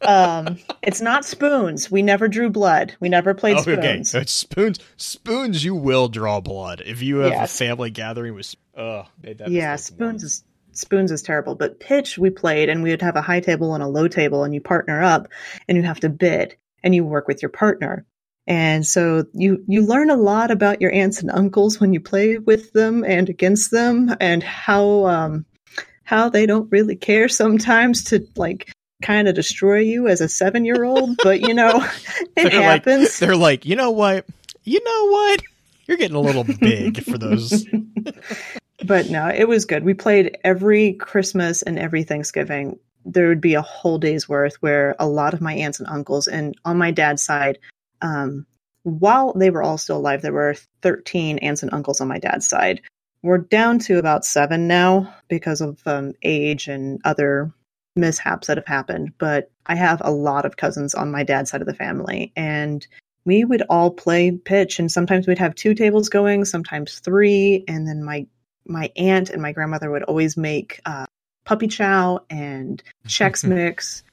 um, 0.09 0.57
it's 0.81 1.01
not 1.01 1.23
spoons. 1.23 1.91
We 1.91 2.01
never 2.01 2.27
drew 2.27 2.49
blood. 2.49 2.95
We 2.99 3.09
never 3.09 3.33
played 3.33 3.57
oh, 3.57 3.61
spoons. 3.61 4.15
Okay, 4.15 4.25
spoons. 4.25 4.79
Spoons. 4.97 5.63
You 5.63 5.75
will 5.75 6.07
draw 6.07 6.41
blood 6.41 6.81
if 6.85 7.01
you 7.01 7.17
have 7.17 7.31
yes. 7.31 7.53
a 7.53 7.57
family 7.57 7.91
gathering 7.91 8.33
with. 8.33 8.55
Oh, 8.75 9.05
yeah. 9.47 9.75
Spoons 9.75 10.23
is 10.23 10.43
spoons 10.71 11.11
is 11.11 11.21
terrible. 11.21 11.55
But 11.55 11.79
pitch 11.79 12.17
we 12.17 12.31
played, 12.31 12.69
and 12.69 12.81
we 12.81 12.89
would 12.89 13.01
have 13.01 13.15
a 13.15 13.21
high 13.21 13.39
table 13.39 13.75
and 13.75 13.83
a 13.83 13.87
low 13.87 14.07
table, 14.07 14.43
and 14.43 14.53
you 14.53 14.61
partner 14.61 15.03
up, 15.03 15.27
and 15.67 15.77
you 15.77 15.83
have 15.83 15.99
to 15.99 16.09
bid, 16.09 16.55
and 16.83 16.95
you 16.95 17.05
work 17.05 17.27
with 17.27 17.41
your 17.41 17.49
partner. 17.49 18.05
And 18.47 18.85
so 18.87 19.25
you 19.33 19.63
you 19.67 19.85
learn 19.85 20.09
a 20.09 20.15
lot 20.15 20.49
about 20.49 20.81
your 20.81 20.91
aunts 20.91 21.21
and 21.21 21.29
uncles 21.29 21.79
when 21.79 21.93
you 21.93 21.99
play 21.99 22.39
with 22.39 22.73
them 22.73 23.03
and 23.03 23.29
against 23.29 23.69
them, 23.69 24.15
and 24.19 24.41
how 24.41 25.05
um, 25.05 25.45
how 26.03 26.29
they 26.29 26.47
don't 26.47 26.71
really 26.71 26.95
care 26.95 27.29
sometimes 27.29 28.05
to 28.05 28.25
like 28.35 28.71
kind 29.01 29.27
of 29.27 29.35
destroy 29.35 29.79
you 29.79 30.07
as 30.07 30.21
a 30.21 30.29
seven 30.29 30.65
year 30.65 30.83
old, 30.83 31.17
but 31.23 31.41
you 31.41 31.53
know, 31.53 31.85
it 32.35 32.49
they're 32.49 32.61
happens. 32.61 33.03
Like, 33.03 33.17
they're 33.19 33.37
like, 33.37 33.65
you 33.65 33.75
know 33.75 33.91
what? 33.91 34.25
You 34.63 34.83
know 34.83 35.11
what? 35.11 35.41
You're 35.87 35.97
getting 35.97 36.17
a 36.17 36.21
little 36.21 36.43
big 36.43 37.03
for 37.03 37.17
those. 37.17 37.65
but 38.85 39.09
no, 39.09 39.27
it 39.27 39.47
was 39.47 39.65
good. 39.65 39.83
We 39.83 39.93
played 39.93 40.37
every 40.43 40.93
Christmas 40.93 41.61
and 41.61 41.79
every 41.79 42.03
Thanksgiving. 42.03 42.77
There 43.05 43.29
would 43.29 43.41
be 43.41 43.55
a 43.55 43.61
whole 43.61 43.97
day's 43.97 44.29
worth 44.29 44.55
where 44.61 44.95
a 44.99 45.07
lot 45.07 45.33
of 45.33 45.41
my 45.41 45.53
aunts 45.53 45.79
and 45.79 45.89
uncles, 45.89 46.27
and 46.27 46.55
on 46.65 46.77
my 46.77 46.91
dad's 46.91 47.23
side, 47.23 47.57
um, 48.01 48.45
while 48.83 49.33
they 49.33 49.49
were 49.49 49.63
all 49.63 49.77
still 49.77 49.97
alive, 49.97 50.21
there 50.21 50.33
were 50.33 50.55
13 50.81 51.39
aunts 51.39 51.63
and 51.63 51.73
uncles 51.73 52.01
on 52.01 52.07
my 52.07 52.19
dad's 52.19 52.47
side. 52.47 52.81
We're 53.21 53.39
down 53.39 53.79
to 53.79 53.97
about 53.97 54.25
seven 54.25 54.67
now 54.67 55.13
because 55.27 55.61
of 55.61 55.79
um, 55.85 56.13
age 56.23 56.67
and 56.67 57.01
other 57.03 57.51
mishaps 57.99 58.47
that 58.47 58.57
have 58.57 58.65
happened, 58.67 59.13
but 59.17 59.51
I 59.65 59.75
have 59.75 60.01
a 60.03 60.11
lot 60.11 60.45
of 60.45 60.57
cousins 60.57 60.95
on 60.95 61.11
my 61.11 61.23
dad's 61.23 61.51
side 61.51 61.61
of 61.61 61.67
the 61.67 61.73
family, 61.73 62.31
and 62.35 62.85
we 63.25 63.43
would 63.43 63.63
all 63.69 63.91
play 63.91 64.31
pitch, 64.31 64.79
and 64.79 64.91
sometimes 64.91 65.27
we'd 65.27 65.37
have 65.37 65.55
two 65.55 65.73
tables 65.73 66.09
going, 66.09 66.45
sometimes 66.45 66.99
three, 66.99 67.63
and 67.67 67.87
then 67.87 68.03
my 68.03 68.25
my 68.65 68.91
aunt 68.95 69.29
and 69.29 69.41
my 69.41 69.51
grandmother 69.51 69.89
would 69.89 70.03
always 70.03 70.37
make 70.37 70.79
uh, 70.85 71.05
puppy 71.49 71.67
chow 71.67 72.19
and 72.29 72.83
Chex 73.07 73.43
Mix 73.47 74.03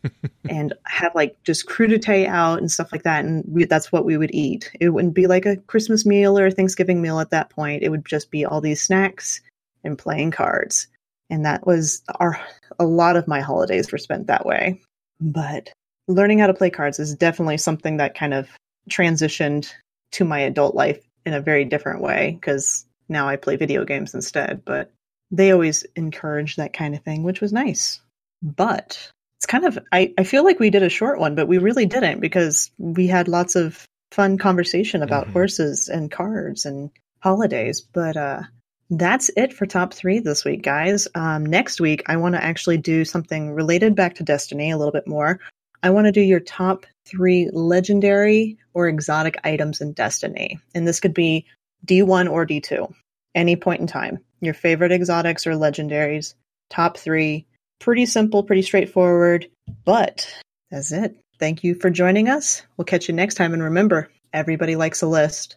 and 0.48 0.72
have 0.86 1.14
like 1.14 1.36
just 1.44 1.66
crudité 1.66 2.26
out 2.26 2.58
and 2.58 2.72
stuff 2.72 2.90
like 2.90 3.02
that. 3.02 3.26
And 3.26 3.44
we, 3.46 3.66
that's 3.66 3.92
what 3.92 4.06
we 4.06 4.16
would 4.16 4.34
eat. 4.34 4.70
It 4.80 4.88
wouldn't 4.90 5.12
be 5.12 5.26
like 5.26 5.44
a 5.44 5.56
Christmas 5.56 6.06
meal 6.06 6.38
or 6.38 6.46
a 6.46 6.50
Thanksgiving 6.50 7.02
meal 7.02 7.20
at 7.20 7.30
that 7.30 7.50
point. 7.50 7.82
It 7.82 7.90
would 7.90 8.06
just 8.06 8.30
be 8.30 8.46
all 8.46 8.62
these 8.62 8.80
snacks 8.80 9.42
and 9.84 9.98
playing 9.98 10.30
cards 10.30 10.88
and 11.30 11.44
that 11.44 11.66
was 11.66 12.02
our 12.20 12.40
a 12.78 12.86
lot 12.86 13.16
of 13.16 13.28
my 13.28 13.40
holidays 13.40 13.90
were 13.90 13.98
spent 13.98 14.26
that 14.26 14.46
way 14.46 14.80
but 15.20 15.70
learning 16.08 16.38
how 16.38 16.46
to 16.46 16.54
play 16.54 16.70
cards 16.70 16.98
is 16.98 17.14
definitely 17.14 17.58
something 17.58 17.96
that 17.96 18.16
kind 18.16 18.34
of 18.34 18.48
transitioned 18.90 19.72
to 20.12 20.24
my 20.24 20.40
adult 20.40 20.74
life 20.74 21.00
in 21.24 21.34
a 21.34 21.40
very 21.40 21.64
different 21.64 22.00
way 22.00 22.36
because 22.40 22.86
now 23.08 23.28
I 23.28 23.36
play 23.36 23.56
video 23.56 23.84
games 23.84 24.14
instead. 24.14 24.64
But 24.64 24.92
they 25.30 25.50
always 25.50 25.84
encourage 25.96 26.56
that 26.56 26.72
kind 26.72 26.94
of 26.94 27.02
thing, 27.02 27.22
which 27.22 27.40
was 27.40 27.52
nice. 27.52 28.00
But 28.42 29.10
it's 29.38 29.46
kind 29.46 29.64
of, 29.64 29.78
I, 29.92 30.14
I 30.16 30.24
feel 30.24 30.44
like 30.44 30.60
we 30.60 30.70
did 30.70 30.82
a 30.82 30.88
short 30.88 31.18
one, 31.18 31.34
but 31.34 31.48
we 31.48 31.58
really 31.58 31.86
didn't 31.86 32.20
because 32.20 32.70
we 32.78 33.06
had 33.08 33.28
lots 33.28 33.56
of 33.56 33.84
fun 34.12 34.38
conversation 34.38 35.02
about 35.02 35.24
mm-hmm. 35.24 35.32
horses 35.32 35.88
and 35.88 36.10
cards 36.10 36.64
and 36.64 36.90
holidays. 37.20 37.80
But 37.80 38.16
uh, 38.16 38.42
that's 38.90 39.30
it 39.36 39.52
for 39.52 39.66
top 39.66 39.92
three 39.92 40.20
this 40.20 40.44
week, 40.44 40.62
guys. 40.62 41.08
Um, 41.14 41.44
next 41.44 41.80
week, 41.80 42.02
I 42.06 42.16
want 42.16 42.34
to 42.34 42.44
actually 42.44 42.78
do 42.78 43.04
something 43.04 43.52
related 43.52 43.94
back 43.94 44.14
to 44.16 44.24
Destiny 44.24 44.70
a 44.70 44.76
little 44.76 44.92
bit 44.92 45.06
more. 45.06 45.40
I 45.82 45.90
want 45.90 46.06
to 46.06 46.12
do 46.12 46.20
your 46.20 46.40
top 46.40 46.86
three 47.04 47.50
legendary 47.52 48.58
or 48.74 48.88
exotic 48.88 49.38
items 49.44 49.80
in 49.80 49.92
Destiny. 49.92 50.58
And 50.74 50.86
this 50.86 51.00
could 51.00 51.14
be 51.14 51.46
D1 51.86 52.30
or 52.30 52.46
D2, 52.46 52.92
any 53.34 53.56
point 53.56 53.80
in 53.80 53.86
time. 53.86 54.18
Your 54.40 54.54
favorite 54.54 54.92
exotics 54.92 55.46
or 55.46 55.52
legendaries, 55.52 56.34
top 56.70 56.96
three. 56.96 57.46
Pretty 57.78 58.06
simple, 58.06 58.42
pretty 58.42 58.62
straightforward. 58.62 59.48
But 59.84 60.32
That's 60.70 60.92
it. 60.92 61.16
Thank 61.38 61.62
you 61.62 61.74
for 61.74 61.90
joining 61.90 62.28
us. 62.28 62.62
We'll 62.76 62.86
catch 62.86 63.08
you 63.08 63.14
next 63.14 63.34
time. 63.34 63.52
And 63.52 63.62
remember, 63.62 64.10
everybody 64.32 64.76
likes 64.76 65.02
a 65.02 65.06
list. 65.06 65.56